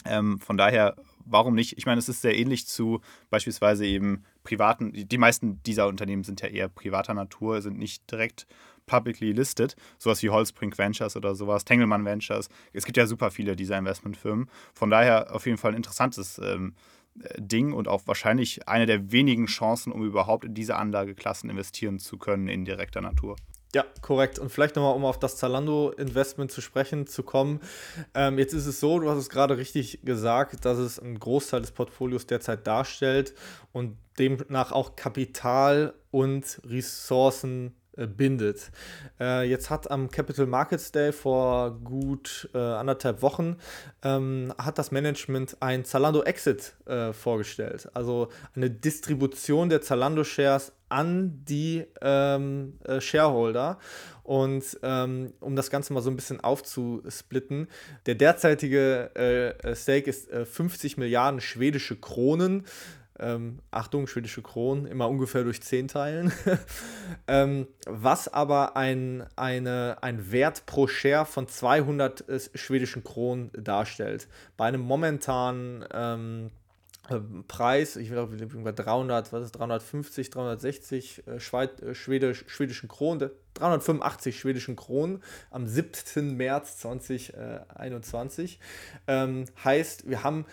Ähm, 0.04 0.38
von 0.38 0.56
daher, 0.56 0.96
warum 1.30 1.54
nicht? 1.54 1.78
Ich 1.78 1.86
meine, 1.86 1.98
es 1.98 2.08
ist 2.08 2.22
sehr 2.22 2.36
ähnlich 2.36 2.66
zu 2.66 3.00
beispielsweise 3.30 3.86
eben 3.86 4.24
privaten, 4.42 4.92
die 4.92 5.18
meisten 5.18 5.62
dieser 5.62 5.88
Unternehmen 5.88 6.24
sind 6.24 6.40
ja 6.40 6.48
eher 6.48 6.68
privater 6.68 7.14
Natur, 7.14 7.62
sind 7.62 7.78
nicht 7.78 8.10
direkt 8.10 8.46
publicly 8.86 9.32
listed, 9.32 9.76
sowas 9.98 10.22
wie 10.22 10.30
Holzbrink 10.30 10.76
Ventures 10.76 11.16
oder 11.16 11.34
sowas, 11.34 11.64
Tengelmann 11.64 12.04
Ventures. 12.04 12.48
Es 12.72 12.84
gibt 12.84 12.96
ja 12.96 13.06
super 13.06 13.30
viele 13.30 13.54
dieser 13.54 13.78
Investmentfirmen. 13.78 14.50
Von 14.74 14.90
daher 14.90 15.34
auf 15.34 15.46
jeden 15.46 15.58
Fall 15.58 15.72
ein 15.72 15.76
interessantes 15.76 16.38
ähm, 16.38 16.74
äh, 17.22 17.40
Ding 17.40 17.72
und 17.72 17.86
auch 17.86 18.02
wahrscheinlich 18.06 18.68
eine 18.68 18.86
der 18.86 19.12
wenigen 19.12 19.46
Chancen, 19.46 19.92
um 19.92 20.04
überhaupt 20.04 20.44
in 20.44 20.54
diese 20.54 20.76
Anlageklassen 20.76 21.48
investieren 21.48 22.00
zu 22.00 22.18
können 22.18 22.48
in 22.48 22.64
direkter 22.64 23.00
Natur. 23.00 23.36
Ja, 23.74 23.84
korrekt. 24.02 24.38
Und 24.40 24.50
vielleicht 24.50 24.74
nochmal, 24.74 24.96
um 24.96 25.04
auf 25.04 25.18
das 25.18 25.36
Zalando-Investment 25.36 26.50
zu 26.50 26.60
sprechen 26.60 27.06
zu 27.06 27.22
kommen. 27.22 27.60
Ähm, 28.14 28.38
jetzt 28.38 28.52
ist 28.52 28.66
es 28.66 28.80
so, 28.80 28.98
du 28.98 29.08
hast 29.08 29.18
es 29.18 29.30
gerade 29.30 29.56
richtig 29.56 30.00
gesagt, 30.02 30.64
dass 30.64 30.78
es 30.78 30.98
einen 30.98 31.20
Großteil 31.20 31.60
des 31.60 31.70
Portfolios 31.70 32.26
derzeit 32.26 32.66
darstellt 32.66 33.34
und 33.72 33.96
demnach 34.18 34.72
auch 34.72 34.96
Kapital 34.96 35.94
und 36.10 36.60
Ressourcen 36.64 37.76
bindet. 38.06 38.70
Äh, 39.18 39.48
jetzt 39.48 39.70
hat 39.70 39.90
am 39.90 40.10
Capital 40.10 40.46
Markets 40.46 40.92
Day 40.92 41.12
vor 41.12 41.72
gut 41.84 42.48
äh, 42.54 42.58
anderthalb 42.58 43.22
Wochen 43.22 43.56
ähm, 44.02 44.52
hat 44.58 44.78
das 44.78 44.90
Management 44.90 45.56
ein 45.60 45.84
Zalando 45.84 46.22
Exit 46.22 46.74
äh, 46.86 47.12
vorgestellt. 47.12 47.88
Also 47.94 48.28
eine 48.54 48.70
Distribution 48.70 49.68
der 49.68 49.82
Zalando 49.82 50.24
Shares 50.24 50.72
an 50.88 51.44
die 51.44 51.84
ähm, 52.00 52.78
äh, 52.84 53.00
Shareholder. 53.00 53.78
Und 54.22 54.78
ähm, 54.82 55.32
um 55.40 55.56
das 55.56 55.70
Ganze 55.70 55.92
mal 55.92 56.02
so 56.02 56.10
ein 56.10 56.16
bisschen 56.16 56.40
aufzusplitten, 56.40 57.68
der 58.06 58.14
derzeitige 58.14 59.14
äh, 59.14 59.74
Stake 59.74 60.08
ist 60.08 60.30
50 60.30 60.98
Milliarden 60.98 61.40
schwedische 61.40 61.96
Kronen 61.96 62.64
ähm, 63.20 63.60
Achtung, 63.70 64.06
schwedische 64.06 64.42
Kronen, 64.42 64.86
immer 64.86 65.08
ungefähr 65.08 65.44
durch 65.44 65.62
10 65.62 65.88
teilen, 65.88 66.32
ähm, 67.28 67.66
was 67.86 68.32
aber 68.32 68.76
ein, 68.76 69.26
eine, 69.36 69.98
ein 70.00 70.32
Wert 70.32 70.66
pro 70.66 70.86
Share 70.86 71.26
von 71.26 71.46
200 71.46 72.28
äh, 72.28 72.40
schwedischen 72.54 73.04
Kronen 73.04 73.50
darstellt. 73.52 74.28
Bei 74.56 74.66
einem 74.66 74.80
momentanen 74.80 75.84
ähm, 75.92 76.50
äh, 77.10 77.20
Preis, 77.48 77.96
ich 77.96 78.10
glaube, 78.10 78.36
bei 78.36 78.72
300, 78.72 79.32
was 79.32 79.44
ist 79.44 79.52
350, 79.52 80.30
360 80.30 81.26
äh, 81.26 81.40
Schweiz, 81.40 81.80
äh, 81.82 81.94
Schwedisch, 81.94 82.44
schwedischen 82.46 82.88
Kronen, 82.88 83.30
385 83.54 84.38
schwedischen 84.38 84.76
Kronen 84.76 85.22
am 85.50 85.66
7. 85.66 86.36
März 86.36 86.78
2021. 86.78 88.60
Ähm, 89.08 89.44
heißt, 89.64 90.08
wir 90.08 90.22
haben 90.22 90.46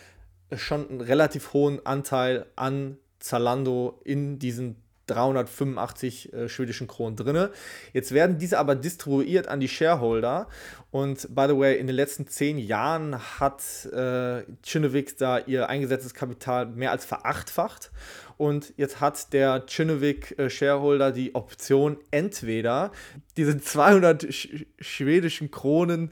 schon 0.56 0.90
einen 0.90 1.02
relativ 1.02 1.54
hohen 1.54 1.86
Anteil 1.86 2.46
an 2.56 2.98
Zalando 3.20 4.00
in 4.04 4.40
diesen 4.40 4.78
385 5.08 6.34
äh, 6.34 6.50
schwedischen 6.50 6.88
Kronen 6.88 7.16
drin. 7.16 7.50
Jetzt 7.94 8.14
werden 8.14 8.38
diese 8.38 8.60
aber 8.60 8.76
distribuiert 8.76 9.48
an 9.48 9.60
die 9.60 9.68
Shareholder. 9.68 10.48
Und 10.92 11.34
by 11.34 11.46
the 11.48 11.58
way, 11.58 11.78
in 11.78 11.88
den 11.88 11.96
letzten 11.96 12.28
zehn 12.28 12.58
Jahren 12.58 13.18
hat 13.40 13.64
äh, 13.86 14.44
Chinnevik 14.64 15.18
da 15.18 15.40
ihr 15.40 15.70
eingesetztes 15.70 16.14
Kapital 16.14 16.68
mehr 16.68 16.92
als 16.92 17.06
verachtfacht. 17.06 17.92
Und 18.38 18.74
jetzt 18.78 19.00
hat 19.00 19.34
der 19.34 19.66
Chinnevik 19.66 20.38
äh, 20.38 20.50
Shareholder 20.50 21.12
die 21.12 21.34
Option, 21.34 21.98
entweder 22.12 22.92
diese 23.36 23.58
200 23.58 24.32
sch 24.34 24.66
schwedischen 24.80 25.50
Kronen 25.50 26.12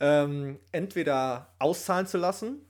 ähm, 0.00 0.58
entweder 0.72 1.54
auszahlen 1.58 2.06
zu 2.06 2.18
lassen 2.18 2.63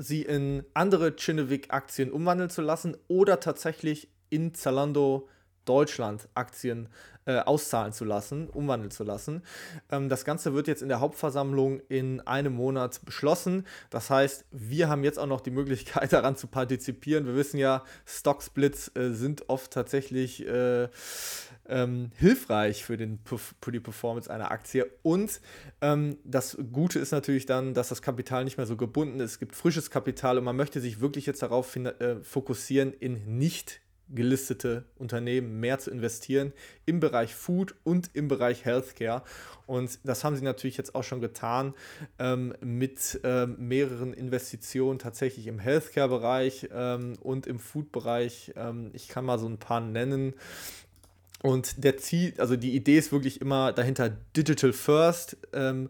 sie 0.00 0.22
in 0.22 0.64
andere 0.74 1.14
Chinnevik-Aktien 1.16 2.10
umwandeln 2.10 2.50
zu 2.50 2.62
lassen 2.62 2.96
oder 3.08 3.38
tatsächlich 3.40 4.08
in 4.30 4.54
Zalando 4.54 5.28
Deutschland 5.66 6.28
Aktien 6.34 6.88
äh, 7.26 7.38
auszahlen 7.40 7.92
zu 7.92 8.04
lassen, 8.04 8.48
umwandeln 8.48 8.90
zu 8.90 9.04
lassen. 9.04 9.42
Ähm, 9.90 10.08
das 10.08 10.24
Ganze 10.24 10.54
wird 10.54 10.68
jetzt 10.68 10.82
in 10.82 10.88
der 10.88 11.00
Hauptversammlung 11.00 11.80
in 11.88 12.20
einem 12.22 12.54
Monat 12.54 13.04
beschlossen. 13.04 13.66
Das 13.90 14.08
heißt, 14.08 14.46
wir 14.50 14.88
haben 14.88 15.04
jetzt 15.04 15.18
auch 15.18 15.26
noch 15.26 15.42
die 15.42 15.50
Möglichkeit 15.50 16.12
daran 16.14 16.36
zu 16.36 16.46
partizipieren. 16.46 17.26
Wir 17.26 17.36
wissen 17.36 17.58
ja, 17.58 17.84
Stocksplits 18.06 18.96
äh, 18.96 19.10
sind 19.10 19.48
oft 19.48 19.70
tatsächlich 19.70 20.46
äh, 20.46 20.88
ähm, 21.70 22.10
hilfreich 22.16 22.84
für, 22.84 22.96
den, 22.96 23.18
für 23.24 23.72
die 23.72 23.80
Performance 23.80 24.30
einer 24.30 24.50
Aktie. 24.50 24.86
Und 25.02 25.40
ähm, 25.80 26.18
das 26.24 26.58
Gute 26.72 26.98
ist 26.98 27.12
natürlich 27.12 27.46
dann, 27.46 27.72
dass 27.74 27.88
das 27.88 28.02
Kapital 28.02 28.44
nicht 28.44 28.56
mehr 28.56 28.66
so 28.66 28.76
gebunden 28.76 29.20
ist. 29.20 29.32
Es 29.32 29.38
gibt 29.38 29.54
frisches 29.54 29.90
Kapital 29.90 30.36
und 30.38 30.44
man 30.44 30.56
möchte 30.56 30.80
sich 30.80 31.00
wirklich 31.00 31.26
jetzt 31.26 31.42
darauf 31.42 31.74
äh, 31.76 32.16
fokussieren, 32.22 32.92
in 32.92 33.38
nicht 33.38 33.80
gelistete 34.12 34.84
Unternehmen 34.96 35.60
mehr 35.60 35.78
zu 35.78 35.90
investieren 35.90 36.52
im 36.84 37.00
Bereich 37.00 37.34
Food 37.34 37.74
und 37.84 38.10
im 38.14 38.28
Bereich 38.28 38.64
Healthcare. 38.64 39.22
Und 39.66 40.00
das 40.04 40.24
haben 40.24 40.36
sie 40.36 40.42
natürlich 40.42 40.76
jetzt 40.76 40.94
auch 40.94 41.04
schon 41.04 41.20
getan 41.20 41.74
ähm, 42.18 42.54
mit 42.60 43.20
ähm, 43.22 43.56
mehreren 43.58 44.12
Investitionen 44.12 44.98
tatsächlich 44.98 45.46
im 45.46 45.58
Healthcare-Bereich 45.58 46.70
ähm, 46.72 47.14
und 47.20 47.46
im 47.46 47.58
Food-Bereich. 47.58 48.52
Ähm, 48.56 48.90
ich 48.94 49.08
kann 49.08 49.24
mal 49.24 49.38
so 49.38 49.46
ein 49.46 49.58
paar 49.58 49.80
nennen. 49.80 50.34
Und 51.42 51.84
der 51.84 51.96
Ziel, 51.96 52.34
also 52.38 52.56
die 52.56 52.74
Idee 52.74 52.98
ist 52.98 53.12
wirklich 53.12 53.40
immer 53.40 53.72
dahinter 53.72 54.10
Digital 54.36 54.72
First. 54.72 55.36
Ähm, 55.52 55.88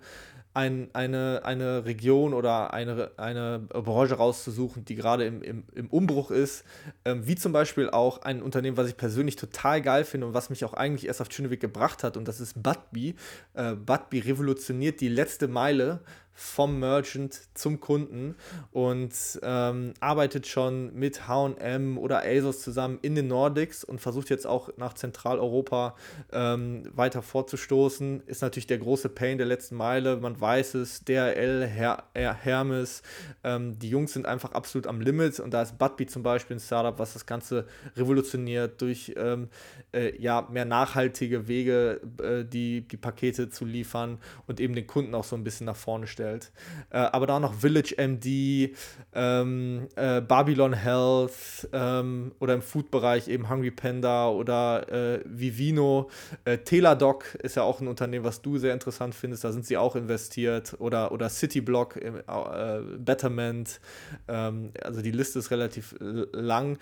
ein, 0.52 0.90
eine, 0.94 1.42
eine 1.44 1.84
Region 1.84 2.34
oder 2.34 2.74
eine, 2.74 3.12
eine 3.16 3.60
Branche 3.60 4.14
rauszusuchen, 4.14 4.84
die 4.84 4.96
gerade 4.96 5.24
im, 5.24 5.42
im, 5.42 5.64
im 5.74 5.86
Umbruch 5.88 6.32
ist, 6.32 6.64
ähm, 7.04 7.26
wie 7.26 7.36
zum 7.36 7.52
Beispiel 7.52 7.88
auch 7.88 8.22
ein 8.22 8.42
Unternehmen, 8.42 8.76
was 8.76 8.88
ich 8.88 8.96
persönlich 8.96 9.36
total 9.36 9.80
geil 9.80 10.04
finde 10.04 10.26
und 10.26 10.34
was 10.34 10.50
mich 10.50 10.64
auch 10.64 10.74
eigentlich 10.74 11.06
erst 11.06 11.20
auf 11.20 11.28
Tschünneweg 11.28 11.60
gebracht 11.60 12.02
hat, 12.02 12.16
und 12.16 12.26
das 12.26 12.40
ist 12.40 12.60
Budbee. 12.60 13.14
Äh, 13.54 13.74
Budbee 13.74 14.20
revolutioniert 14.20 15.00
die 15.00 15.08
letzte 15.08 15.46
Meile 15.46 16.00
vom 16.40 16.78
Merchant 16.80 17.38
zum 17.54 17.80
Kunden 17.80 18.34
und 18.72 19.12
ähm, 19.42 19.92
arbeitet 20.00 20.46
schon 20.46 20.94
mit 20.94 21.28
HM 21.28 21.98
oder 21.98 22.22
ASOS 22.24 22.62
zusammen 22.62 22.98
in 23.02 23.14
den 23.14 23.28
Nordics 23.28 23.84
und 23.84 24.00
versucht 24.00 24.30
jetzt 24.30 24.46
auch 24.46 24.70
nach 24.78 24.94
Zentraleuropa 24.94 25.94
ähm, 26.32 26.84
weiter 26.94 27.20
vorzustoßen. 27.20 28.22
Ist 28.26 28.40
natürlich 28.40 28.66
der 28.66 28.78
große 28.78 29.10
Pain 29.10 29.36
der 29.36 29.46
letzten 29.46 29.76
Meile, 29.76 30.16
man 30.16 30.40
weiß 30.40 30.74
es, 30.74 31.04
DRL, 31.04 31.66
Her 31.66 32.04
Her 32.14 32.34
Hermes, 32.34 33.02
ähm, 33.44 33.78
die 33.78 33.90
Jungs 33.90 34.14
sind 34.14 34.26
einfach 34.26 34.52
absolut 34.52 34.86
am 34.86 35.02
Limit 35.02 35.40
und 35.40 35.52
da 35.52 35.60
ist 35.60 35.78
Budbee 35.78 36.06
zum 36.06 36.22
Beispiel 36.22 36.56
ein 36.56 36.60
Startup, 36.60 36.98
was 36.98 37.12
das 37.12 37.26
Ganze 37.26 37.66
revolutioniert 37.96 38.80
durch 38.80 39.12
ähm, 39.16 39.48
äh, 39.92 40.18
ja, 40.20 40.48
mehr 40.50 40.64
nachhaltige 40.64 41.48
Wege, 41.48 42.00
äh, 42.22 42.44
die, 42.44 42.80
die 42.88 42.96
Pakete 42.96 43.50
zu 43.50 43.66
liefern 43.66 44.18
und 44.46 44.58
eben 44.58 44.74
den 44.74 44.86
Kunden 44.86 45.14
auch 45.14 45.24
so 45.24 45.36
ein 45.36 45.44
bisschen 45.44 45.66
nach 45.66 45.76
vorne 45.76 46.06
stellt 46.06 46.19
vorgestellt. 46.20 46.52
Äh, 46.90 46.98
aber 46.98 47.26
da 47.26 47.40
noch 47.40 47.54
Village 47.54 47.94
MD, 47.96 48.74
ähm, 49.14 49.88
äh, 49.96 50.20
Babylon 50.20 50.72
Health 50.72 51.68
ähm, 51.72 52.32
oder 52.38 52.54
im 52.54 52.62
Food-Bereich 52.62 53.28
eben 53.28 53.48
Hungry 53.48 53.70
Panda 53.70 54.28
oder 54.28 54.88
äh, 54.90 55.20
Vivino. 55.24 56.10
Äh, 56.44 56.58
Teladoc 56.58 57.34
ist 57.36 57.56
ja 57.56 57.62
auch 57.62 57.80
ein 57.80 57.88
Unternehmen, 57.88 58.24
was 58.24 58.42
du 58.42 58.58
sehr 58.58 58.74
interessant 58.74 59.14
findest. 59.14 59.44
Da 59.44 59.52
sind 59.52 59.66
sie 59.66 59.76
auch 59.76 59.96
investiert. 59.96 60.76
Oder, 60.78 61.12
oder 61.12 61.28
Cityblock, 61.28 61.96
äh, 61.96 62.82
Betterment. 62.98 63.80
Ähm, 64.28 64.72
also 64.82 65.02
die 65.02 65.10
Liste 65.10 65.38
ist 65.38 65.50
relativ 65.50 65.94
lang. 66.00 66.78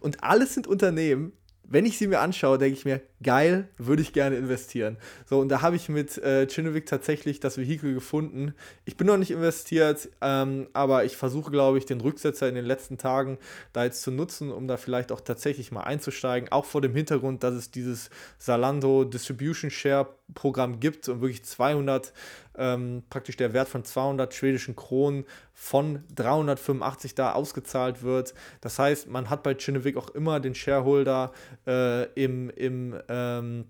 Und 0.00 0.22
alles 0.22 0.54
sind 0.54 0.66
Unternehmen, 0.66 1.32
wenn 1.68 1.84
ich 1.84 1.98
sie 1.98 2.06
mir 2.06 2.20
anschaue, 2.20 2.58
denke 2.58 2.78
ich 2.78 2.84
mir, 2.84 3.00
geil, 3.22 3.68
würde 3.76 4.02
ich 4.02 4.12
gerne 4.12 4.36
investieren. 4.36 4.98
So, 5.24 5.40
und 5.40 5.48
da 5.48 5.62
habe 5.62 5.76
ich 5.76 5.88
mit 5.88 6.16
äh, 6.18 6.46
Chinovik 6.46 6.86
tatsächlich 6.86 7.40
das 7.40 7.58
Vehikel 7.58 7.94
gefunden. 7.94 8.54
Ich 8.84 8.96
bin 8.96 9.06
noch 9.06 9.16
nicht 9.16 9.30
investiert, 9.30 10.08
ähm, 10.20 10.68
aber 10.74 11.04
ich 11.04 11.16
versuche, 11.16 11.50
glaube 11.50 11.78
ich, 11.78 11.86
den 11.86 12.00
Rücksetzer 12.00 12.48
in 12.48 12.54
den 12.54 12.64
letzten 12.64 12.98
Tagen 12.98 13.38
da 13.72 13.84
jetzt 13.84 14.02
zu 14.02 14.10
nutzen, 14.10 14.52
um 14.52 14.68
da 14.68 14.76
vielleicht 14.76 15.10
auch 15.10 15.20
tatsächlich 15.20 15.72
mal 15.72 15.82
einzusteigen. 15.82 16.52
Auch 16.52 16.64
vor 16.64 16.80
dem 16.80 16.94
Hintergrund, 16.94 17.42
dass 17.42 17.54
es 17.54 17.70
dieses 17.70 18.10
Salando 18.38 19.04
Distribution 19.04 19.70
Share 19.70 20.08
Programm 20.34 20.80
gibt 20.80 21.08
und 21.08 21.20
wirklich 21.20 21.44
200 21.44 22.12
ähm, 22.58 23.02
praktisch 23.10 23.36
der 23.36 23.52
Wert 23.52 23.68
von 23.68 23.84
200 23.84 24.32
schwedischen 24.34 24.76
Kronen 24.76 25.24
von 25.52 26.04
385 26.14 27.14
da 27.14 27.32
ausgezahlt 27.32 28.02
wird. 28.02 28.34
Das 28.60 28.78
heißt, 28.78 29.08
man 29.08 29.30
hat 29.30 29.42
bei 29.42 29.54
Chinnevik 29.54 29.96
auch 29.96 30.10
immer 30.10 30.40
den 30.40 30.54
Shareholder 30.54 31.32
äh, 31.66 32.04
im, 32.12 32.50
im 32.50 32.94
ähm, 33.08 33.64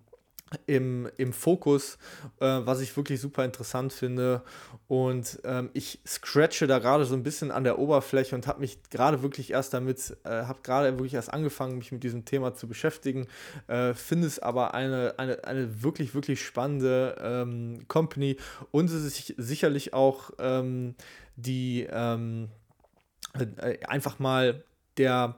im, 0.67 1.09
im 1.17 1.33
Fokus, 1.33 1.99
äh, 2.39 2.47
was 2.47 2.81
ich 2.81 2.97
wirklich 2.97 3.21
super 3.21 3.45
interessant 3.45 3.93
finde. 3.93 4.43
Und 4.87 5.41
ähm, 5.45 5.71
ich 5.73 6.01
scratche 6.07 6.69
da 6.69 6.79
gerade 6.79 7.05
so 7.05 7.15
ein 7.15 7.25
bisschen 7.25 7.51
an 7.51 7.65
der 7.65 7.79
Oberfläche 7.79 8.35
und 8.37 8.47
habe 8.47 8.61
mich 8.61 8.79
gerade 8.91 9.23
wirklich 9.23 9.51
erst 9.51 9.75
damit, 9.75 10.17
äh, 10.25 10.29
habe 10.31 10.61
gerade 10.63 10.93
wirklich 10.93 11.15
erst 11.15 11.33
angefangen, 11.33 11.79
mich 11.79 11.91
mit 11.91 12.05
diesem 12.05 12.25
Thema 12.25 12.55
zu 12.55 12.69
beschäftigen. 12.69 13.27
Äh, 13.67 13.95
finde 13.95 14.29
es 14.29 14.39
aber 14.39 14.75
eine, 14.75 15.15
eine, 15.19 15.45
eine 15.45 15.83
wirklich, 15.83 16.15
wirklich 16.15 16.45
spannende 16.45 17.17
ähm, 17.21 17.89
Company 17.89 18.37
und 18.71 18.87
es 18.91 19.05
ist 19.05 19.35
sicherlich 19.37 19.95
auch 19.95 20.31
ähm, 20.39 20.95
die 21.35 21.89
ähm, 21.91 22.49
äh, 23.35 23.85
einfach 23.87 24.21
mal 24.21 24.63
der 24.97 25.37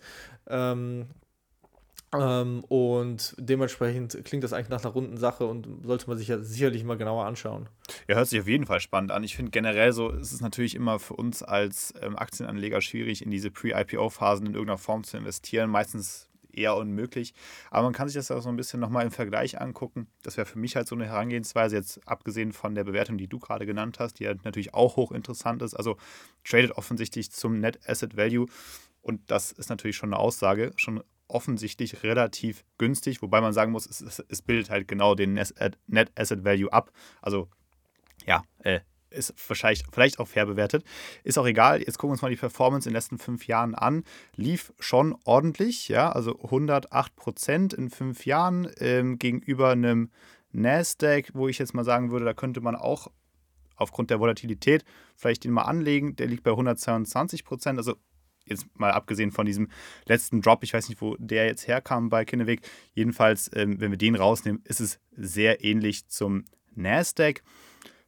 Ähm, 2.19 2.63
und 2.65 3.36
dementsprechend 3.38 4.23
klingt 4.25 4.43
das 4.43 4.54
eigentlich 4.54 4.69
nach 4.69 4.84
einer 4.84 4.93
runden 4.93 5.17
Sache 5.17 5.45
und 5.45 5.67
sollte 5.86 6.08
man 6.08 6.17
sich 6.17 6.28
ja 6.28 6.39
sicherlich 6.39 6.84
mal 6.84 6.97
genauer 6.97 7.25
anschauen. 7.25 7.67
Ja, 8.08 8.15
hört 8.15 8.28
sich 8.28 8.39
auf 8.39 8.47
jeden 8.47 8.65
Fall 8.65 8.80
spannend 8.80 9.12
an. 9.12 9.23
Ich 9.23 9.36
finde 9.36 9.51
generell 9.51 9.93
so, 9.93 10.10
ist 10.10 10.32
es 10.32 10.41
natürlich 10.41 10.75
immer 10.75 10.99
für 10.99 11.15
uns 11.15 11.43
als 11.43 11.93
ähm, 12.01 12.17
Aktienanleger 12.17 12.82
schwierig, 12.82 13.23
in 13.23 13.32
diese 13.32 13.51
Pre-IPO-Phasen 13.51 14.47
in 14.47 14.54
irgendeiner 14.54 14.78
Form 14.78 15.04
zu 15.04 15.17
investieren. 15.17 15.69
Meistens 15.69 16.30
eher 16.56 16.75
unmöglich. 16.75 17.34
Aber 17.69 17.84
man 17.84 17.93
kann 17.93 18.08
sich 18.08 18.15
das 18.15 18.32
auch 18.32 18.41
so 18.41 18.49
ein 18.49 18.56
bisschen 18.56 18.80
nochmal 18.80 19.06
im 19.06 19.12
Vergleich 19.12 19.60
angucken. 19.60 20.08
Das 20.23 20.38
wäre 20.38 20.45
für 20.45 20.60
mich 20.60 20.75
halt 20.75 20.88
so 20.88 20.95
eine 20.95 21.06
Herangehensweise, 21.06 21.75
jetzt 21.75 21.99
abgesehen 22.08 22.54
von 22.54 22.75
der 22.75 22.84
Bewertung, 22.84 23.17
die 23.17 23.28
du 23.28 23.39
gerade 23.39 23.65
genannt 23.65 23.99
hast, 23.99 24.19
die 24.19 24.23
ja 24.23 24.34
natürlich 24.43 24.73
auch 24.73 24.95
hochinteressant 24.95 25.62
ist. 25.62 25.73
Also 25.73 25.97
tradet 26.43 26.71
offensichtlich 26.71 27.32
zum 27.32 27.60
Net 27.60 27.80
Asset 27.88 28.17
Value. 28.17 28.47
Und 29.01 29.30
das 29.30 29.51
ist 29.51 29.69
natürlich 29.69 29.97
schon 29.97 30.13
eine 30.13 30.19
Aussage, 30.19 30.71
schon 30.78 31.04
offensichtlich 31.27 32.03
relativ 32.03 32.65
günstig, 32.77 33.21
wobei 33.21 33.41
man 33.41 33.53
sagen 33.53 33.71
muss, 33.71 33.85
es, 33.85 34.23
es 34.27 34.41
bildet 34.41 34.69
halt 34.69 34.88
genau 34.88 35.15
den 35.15 35.33
Net 35.33 36.11
Asset 36.15 36.43
Value 36.43 36.71
ab. 36.71 36.91
Also 37.21 37.49
ja, 38.25 38.43
äh, 38.59 38.81
ist 39.15 39.33
wahrscheinlich 39.47 39.83
vielleicht 39.91 40.19
auch 40.19 40.27
fair 40.27 40.45
bewertet. 40.45 40.83
Ist 41.23 41.38
auch 41.38 41.45
egal. 41.45 41.79
Jetzt 41.79 41.97
gucken 41.97 42.09
wir 42.09 42.13
uns 42.13 42.21
mal 42.21 42.29
die 42.29 42.35
Performance 42.35 42.88
in 42.88 42.91
den 42.91 42.97
letzten 42.97 43.17
fünf 43.17 43.47
Jahren 43.47 43.75
an. 43.75 44.03
Lief 44.35 44.73
schon 44.79 45.15
ordentlich, 45.23 45.88
ja, 45.88 46.11
also 46.11 46.39
108 46.43 47.15
Prozent 47.15 47.73
in 47.73 47.89
fünf 47.89 48.25
Jahren 48.25 48.69
ähm, 48.79 49.17
gegenüber 49.17 49.69
einem 49.69 50.11
Nasdaq, 50.51 51.31
wo 51.33 51.47
ich 51.47 51.59
jetzt 51.59 51.73
mal 51.73 51.83
sagen 51.83 52.11
würde, 52.11 52.25
da 52.25 52.33
könnte 52.33 52.61
man 52.61 52.75
auch 52.75 53.07
aufgrund 53.75 54.09
der 54.09 54.19
Volatilität 54.19 54.85
vielleicht 55.15 55.43
den 55.43 55.51
mal 55.51 55.63
anlegen. 55.63 56.15
Der 56.15 56.27
liegt 56.27 56.43
bei 56.43 56.51
122 56.51 57.43
Prozent, 57.43 57.77
also 57.77 57.95
jetzt 58.45 58.67
mal 58.77 58.91
abgesehen 58.91 59.31
von 59.31 59.45
diesem 59.45 59.69
letzten 60.05 60.41
Drop, 60.41 60.63
ich 60.63 60.73
weiß 60.73 60.89
nicht, 60.89 61.01
wo 61.01 61.15
der 61.17 61.45
jetzt 61.45 61.67
herkam 61.67 62.10
bei 62.10 62.25
Kinneweg. 62.25 62.62
Jedenfalls, 62.93 63.49
ähm, 63.53 63.79
wenn 63.79 63.91
wir 63.91 63.97
den 63.97 64.15
rausnehmen, 64.15 64.62
ist 64.65 64.81
es 64.81 64.99
sehr 65.15 65.63
ähnlich 65.63 66.08
zum 66.08 66.45
Nasdaq. 66.75 67.41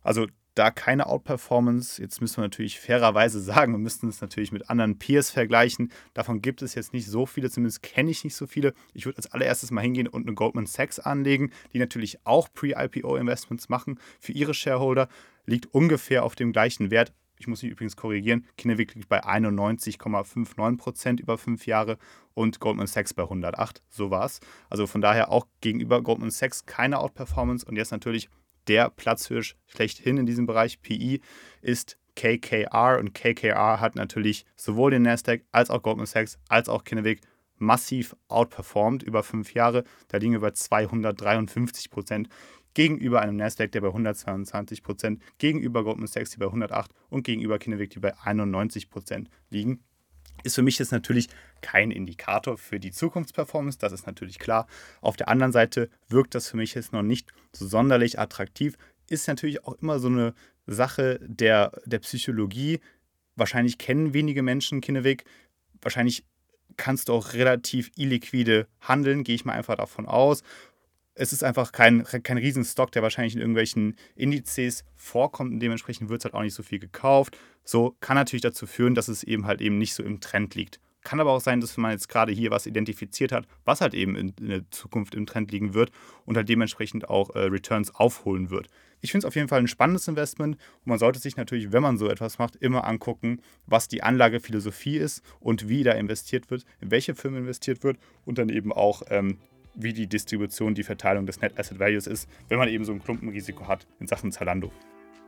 Also 0.01 0.27
da 0.57 0.71
keine 0.71 1.07
Outperformance. 1.07 2.01
Jetzt 2.01 2.19
müssen 2.19 2.37
wir 2.37 2.43
natürlich 2.43 2.79
fairerweise 2.79 3.39
sagen, 3.39 3.73
wir 3.73 3.79
müssten 3.79 4.07
es 4.07 4.21
natürlich 4.21 4.51
mit 4.51 4.69
anderen 4.69 4.97
Peers 4.97 5.29
vergleichen. 5.29 5.91
Davon 6.13 6.41
gibt 6.41 6.61
es 6.61 6.73
jetzt 6.75 6.93
nicht 6.93 7.07
so 7.07 7.25
viele, 7.25 7.49
zumindest 7.49 7.83
kenne 7.83 8.09
ich 8.09 8.23
nicht 8.23 8.35
so 8.35 8.47
viele. 8.47 8.73
Ich 8.93 9.05
würde 9.05 9.17
als 9.17 9.31
allererstes 9.31 9.71
mal 9.71 9.81
hingehen 9.81 10.07
und 10.07 10.25
eine 10.25 10.35
Goldman 10.35 10.65
Sachs 10.65 10.99
anlegen, 10.99 11.51
die 11.73 11.79
natürlich 11.79 12.25
auch 12.25 12.51
Pre-IPO-Investments 12.51 13.69
machen 13.69 13.99
für 14.19 14.31
ihre 14.31 14.53
Shareholder, 14.53 15.09
liegt 15.45 15.73
ungefähr 15.73 16.23
auf 16.23 16.35
dem 16.35 16.51
gleichen 16.51 16.89
Wert 16.91 17.13
Ich 17.37 17.47
muss 17.47 17.61
mich 17.61 17.71
übrigens 17.71 17.95
korrigieren. 17.95 18.45
Kinnevik 18.57 18.95
liegt 18.95 19.09
bei 19.09 19.23
91,59% 19.23 21.19
über 21.19 21.37
fünf 21.37 21.65
Jahre 21.65 21.97
und 22.33 22.59
Goldman 22.59 22.87
Sachs 22.87 23.13
bei 23.13 23.23
108. 23.23 23.83
So 23.89 24.09
war 24.11 24.25
es. 24.25 24.39
Also 24.69 24.87
von 24.87 25.01
daher 25.01 25.31
auch 25.31 25.47
gegenüber 25.61 26.01
Goldman 26.01 26.31
Sachs 26.31 26.65
keine 26.65 26.99
Outperformance. 26.99 27.65
Und 27.65 27.75
jetzt 27.75 27.91
natürlich 27.91 28.29
der 28.67 28.89
Platzhirsch 28.89 29.55
schlechthin 29.67 30.17
in 30.17 30.25
diesem 30.25 30.45
Bereich. 30.45 30.81
PI 30.81 31.21
ist 31.61 31.97
KKR 32.15 32.97
und 32.99 33.13
KKR 33.13 33.79
hat 33.79 33.95
natürlich 33.95 34.45
sowohl 34.55 34.91
den 34.91 35.03
Nasdaq 35.03 35.43
als 35.51 35.69
auch 35.69 35.83
Goldman 35.83 36.07
Sachs 36.07 36.39
als 36.49 36.67
auch 36.67 36.83
Kinnevik 36.83 37.21
massiv 37.57 38.15
outperformed 38.27 39.03
über 39.03 39.23
fünf 39.23 39.53
Jahre. 39.53 39.83
Da 40.07 40.17
liegen 40.17 40.33
wir 40.33 40.39
bei 40.39 40.51
253 40.51 41.89
Prozent 41.89 42.29
gegenüber 42.77 43.23
einem 43.23 43.37
Nasdaq, 43.37 43.71
der 43.71 43.81
bei 43.81 43.87
122 43.87 44.83
Prozent, 44.83 45.23
gegenüber 45.39 45.83
Goldman 45.83 46.05
Sachs, 46.05 46.29
die 46.29 46.37
bei 46.37 46.45
108 46.45 46.91
und 47.09 47.23
gegenüber 47.23 47.57
Kinnevik, 47.57 47.89
die 47.89 47.99
bei 47.99 48.15
91 48.19 48.91
Prozent 48.91 49.31
liegen. 49.49 49.83
Ist 50.43 50.53
für 50.53 50.61
mich 50.61 50.77
jetzt 50.77 50.91
natürlich 50.91 51.27
kein 51.61 51.89
Indikator 51.89 52.55
für 52.55 52.79
die 52.79 52.91
Zukunftsperformance, 52.91 53.79
das 53.79 53.93
ist 53.93 54.05
natürlich 54.05 54.37
klar. 54.37 54.67
Auf 55.01 55.17
der 55.17 55.27
anderen 55.27 55.51
Seite 55.51 55.89
wirkt 56.07 56.35
das 56.35 56.49
für 56.49 56.57
mich 56.57 56.75
jetzt 56.75 56.93
noch 56.93 57.01
nicht 57.01 57.33
so 57.51 57.65
sonderlich 57.65 58.19
attraktiv. 58.19 58.77
Ist 59.09 59.27
natürlich 59.27 59.65
auch 59.65 59.73
immer 59.81 59.97
so 59.97 60.09
eine 60.09 60.35
Sache 60.67 61.19
der, 61.23 61.71
der 61.87 61.97
Psychologie. 61.97 62.79
Wahrscheinlich 63.35 63.79
kennen 63.79 64.13
wenige 64.13 64.43
Menschen 64.43 64.81
Kinnevik. 64.81 65.25
Wahrscheinlich 65.81 66.25
kannst 66.75 67.09
du 67.09 67.13
auch 67.13 67.33
relativ 67.33 67.89
illiquide 67.95 68.67
handeln, 68.81 69.23
gehe 69.23 69.33
ich 69.33 69.45
mal 69.45 69.53
einfach 69.53 69.77
davon 69.77 70.05
aus. 70.05 70.43
Es 71.19 71.33
ist 71.33 71.43
einfach 71.43 71.71
kein, 71.71 72.03
kein 72.03 72.37
Riesenstock, 72.37 72.91
der 72.91 73.01
wahrscheinlich 73.01 73.33
in 73.33 73.41
irgendwelchen 73.41 73.95
Indizes 74.15 74.83
vorkommt 74.95 75.51
und 75.51 75.59
dementsprechend 75.59 76.09
wird 76.09 76.21
es 76.21 76.25
halt 76.25 76.35
auch 76.35 76.43
nicht 76.43 76.53
so 76.53 76.63
viel 76.63 76.79
gekauft. 76.79 77.37
So 77.63 77.95
kann 77.99 78.15
natürlich 78.15 78.43
dazu 78.43 78.67
führen, 78.67 78.93
dass 78.93 79.07
es 79.07 79.23
eben 79.23 79.45
halt 79.47 79.61
eben 79.61 79.77
nicht 79.77 79.93
so 79.93 80.03
im 80.03 80.19
Trend 80.19 80.53
liegt. 80.55 80.79
Kann 81.03 81.19
aber 81.19 81.31
auch 81.31 81.41
sein, 81.41 81.61
dass 81.61 81.77
man 81.77 81.91
jetzt 81.91 82.09
gerade 82.09 82.33
hier 82.33 82.51
was 82.51 82.65
identifiziert 82.65 83.31
hat, 83.31 83.47
was 83.65 83.81
halt 83.81 83.93
eben 83.93 84.15
in, 84.15 84.33
in 84.39 84.49
der 84.49 84.71
Zukunft 84.71 85.15
im 85.15 85.25
Trend 85.25 85.51
liegen 85.51 85.73
wird 85.73 85.89
und 86.25 86.35
halt 86.35 86.49
dementsprechend 86.49 87.09
auch 87.09 87.29
äh, 87.33 87.39
Returns 87.39 87.95
aufholen 87.95 88.49
wird. 88.49 88.67
Ich 88.99 89.11
finde 89.11 89.25
es 89.25 89.27
auf 89.27 89.35
jeden 89.35 89.47
Fall 89.47 89.59
ein 89.59 89.67
spannendes 89.67 90.07
Investment 90.07 90.55
und 90.55 90.87
man 90.87 90.99
sollte 90.99 91.19
sich 91.19 91.37
natürlich, 91.37 91.71
wenn 91.71 91.81
man 91.81 91.97
so 91.97 92.09
etwas 92.09 92.39
macht, 92.39 92.55
immer 92.57 92.85
angucken, 92.85 93.41
was 93.65 93.87
die 93.87 94.03
Anlagephilosophie 94.03 94.97
ist 94.97 95.23
und 95.39 95.69
wie 95.69 95.83
da 95.83 95.93
investiert 95.93 96.51
wird, 96.51 96.65
in 96.81 96.91
welche 96.91 97.15
Firmen 97.15 97.41
investiert 97.41 97.83
wird 97.83 97.97
und 98.25 98.37
dann 98.37 98.49
eben 98.49 98.73
auch, 98.73 99.03
ähm, 99.09 99.39
wie 99.77 99.93
die 99.93 100.07
Distribution, 100.07 100.75
die 100.75 100.83
Verteilung 100.83 101.25
des 101.25 101.39
Net 101.39 101.57
Asset 101.57 101.79
Values 101.79 102.07
ist, 102.07 102.29
wenn 102.49 102.57
man 102.57 102.67
eben 102.67 102.83
so 102.83 102.91
ein 102.91 103.01
Klumpenrisiko 103.01 103.67
hat 103.67 103.87
in 103.99 104.07
Sachen 104.07 104.31
Zalando. 104.31 104.71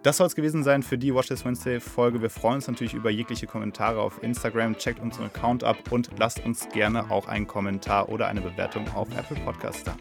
Das 0.02 0.16
soll 0.16 0.28
es 0.28 0.36
gewesen 0.36 0.64
sein 0.64 0.82
für 0.82 0.98
die 0.98 1.14
Watch 1.14 1.28
This 1.28 1.44
Wednesday 1.44 1.80
Folge. 1.82 2.22
Wir 2.22 2.30
freuen 2.30 2.56
uns 2.56 2.68
natürlich 2.68 2.94
über 2.94 3.10
jegliche 3.10 3.48
Kommentare 3.48 4.00
auf 4.00 4.24
Instagram. 4.24 4.78
Checkt 4.78 5.02
unseren 5.02 5.26
Account 5.26 5.64
ab 5.66 5.78
und 5.92 6.10
lasst 6.18 6.46
uns 6.46 6.70
gerne 6.70 7.12
auch 7.12 7.28
einen 7.28 7.48
Kommentar 7.48 8.08
oder 8.08 8.28
eine 8.28 8.40
Bewertung 8.40 8.88
auf 8.96 9.10
Apple 9.18 9.36
Podcasts 9.44 9.84
da. 9.84 9.98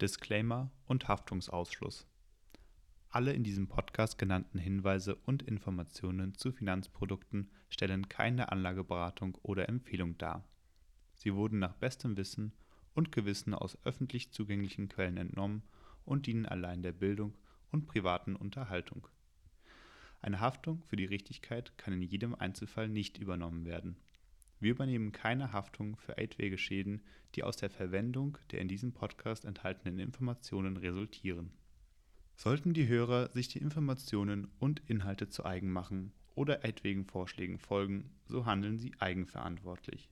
Disclaimer 0.00 0.70
und 0.86 1.08
Haftungsausschluss. 1.08 2.06
Alle 3.10 3.34
in 3.34 3.44
diesem 3.44 3.68
Podcast 3.68 4.16
genannten 4.16 4.58
Hinweise 4.58 5.14
und 5.14 5.42
Informationen 5.42 6.34
zu 6.34 6.52
Finanzprodukten 6.52 7.50
stellen 7.68 8.08
keine 8.08 8.50
Anlageberatung 8.50 9.34
oder 9.42 9.68
Empfehlung 9.68 10.16
dar. 10.16 10.48
Sie 11.16 11.34
wurden 11.34 11.58
nach 11.58 11.74
bestem 11.74 12.16
Wissen 12.16 12.52
und 12.94 13.12
Gewissen 13.12 13.52
aus 13.52 13.76
öffentlich 13.84 14.32
zugänglichen 14.32 14.88
Quellen 14.88 15.18
entnommen 15.18 15.64
und 16.06 16.26
dienen 16.26 16.46
allein 16.46 16.80
der 16.80 16.92
Bildung 16.92 17.34
und 17.70 17.86
privaten 17.86 18.36
Unterhaltung. 18.36 19.06
Eine 20.22 20.40
Haftung 20.40 20.82
für 20.84 20.96
die 20.96 21.04
Richtigkeit 21.04 21.76
kann 21.76 21.92
in 21.92 22.02
jedem 22.02 22.34
Einzelfall 22.34 22.88
nicht 22.88 23.18
übernommen 23.18 23.66
werden. 23.66 23.96
Wir 24.60 24.72
übernehmen 24.72 25.10
keine 25.10 25.52
Haftung 25.52 25.96
für 25.96 26.18
etwaige 26.18 26.58
die 27.34 27.42
aus 27.42 27.56
der 27.56 27.70
Verwendung 27.70 28.36
der 28.50 28.60
in 28.60 28.68
diesem 28.68 28.92
Podcast 28.92 29.46
enthaltenen 29.46 29.98
Informationen 29.98 30.76
resultieren. 30.76 31.50
Sollten 32.36 32.74
die 32.74 32.86
Hörer 32.86 33.30
sich 33.32 33.48
die 33.48 33.58
Informationen 33.58 34.48
und 34.58 34.80
Inhalte 34.88 35.28
zu 35.28 35.44
eigen 35.44 35.72
machen 35.72 36.12
oder 36.34 36.64
etwaigen 36.64 37.06
Vorschlägen 37.06 37.58
folgen, 37.58 38.10
so 38.26 38.44
handeln 38.44 38.78
sie 38.78 38.92
eigenverantwortlich. 38.98 40.10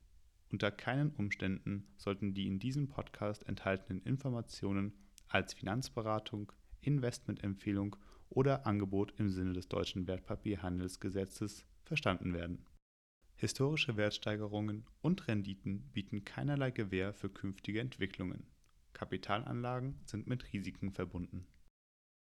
Unter 0.50 0.70
keinen 0.70 1.10
Umständen 1.10 1.86
sollten 1.98 2.32
die 2.32 2.46
in 2.46 2.58
diesem 2.58 2.88
Podcast 2.88 3.46
enthaltenen 3.46 4.02
Informationen 4.02 4.94
als 5.28 5.52
Finanzberatung, 5.52 6.52
Investmentempfehlung 6.80 7.96
oder 8.30 8.66
Angebot 8.66 9.12
im 9.18 9.28
Sinne 9.28 9.52
des 9.52 9.68
deutschen 9.68 10.06
Wertpapierhandelsgesetzes 10.06 11.66
verstanden 11.84 12.32
werden. 12.32 12.64
Historische 13.38 13.96
Wertsteigerungen 13.96 14.84
und 15.00 15.28
Renditen 15.28 15.88
bieten 15.92 16.24
keinerlei 16.24 16.72
Gewähr 16.72 17.14
für 17.14 17.30
künftige 17.30 17.80
Entwicklungen. 17.80 18.46
Kapitalanlagen 18.92 20.00
sind 20.04 20.26
mit 20.26 20.52
Risiken 20.52 20.90
verbunden 20.90 21.46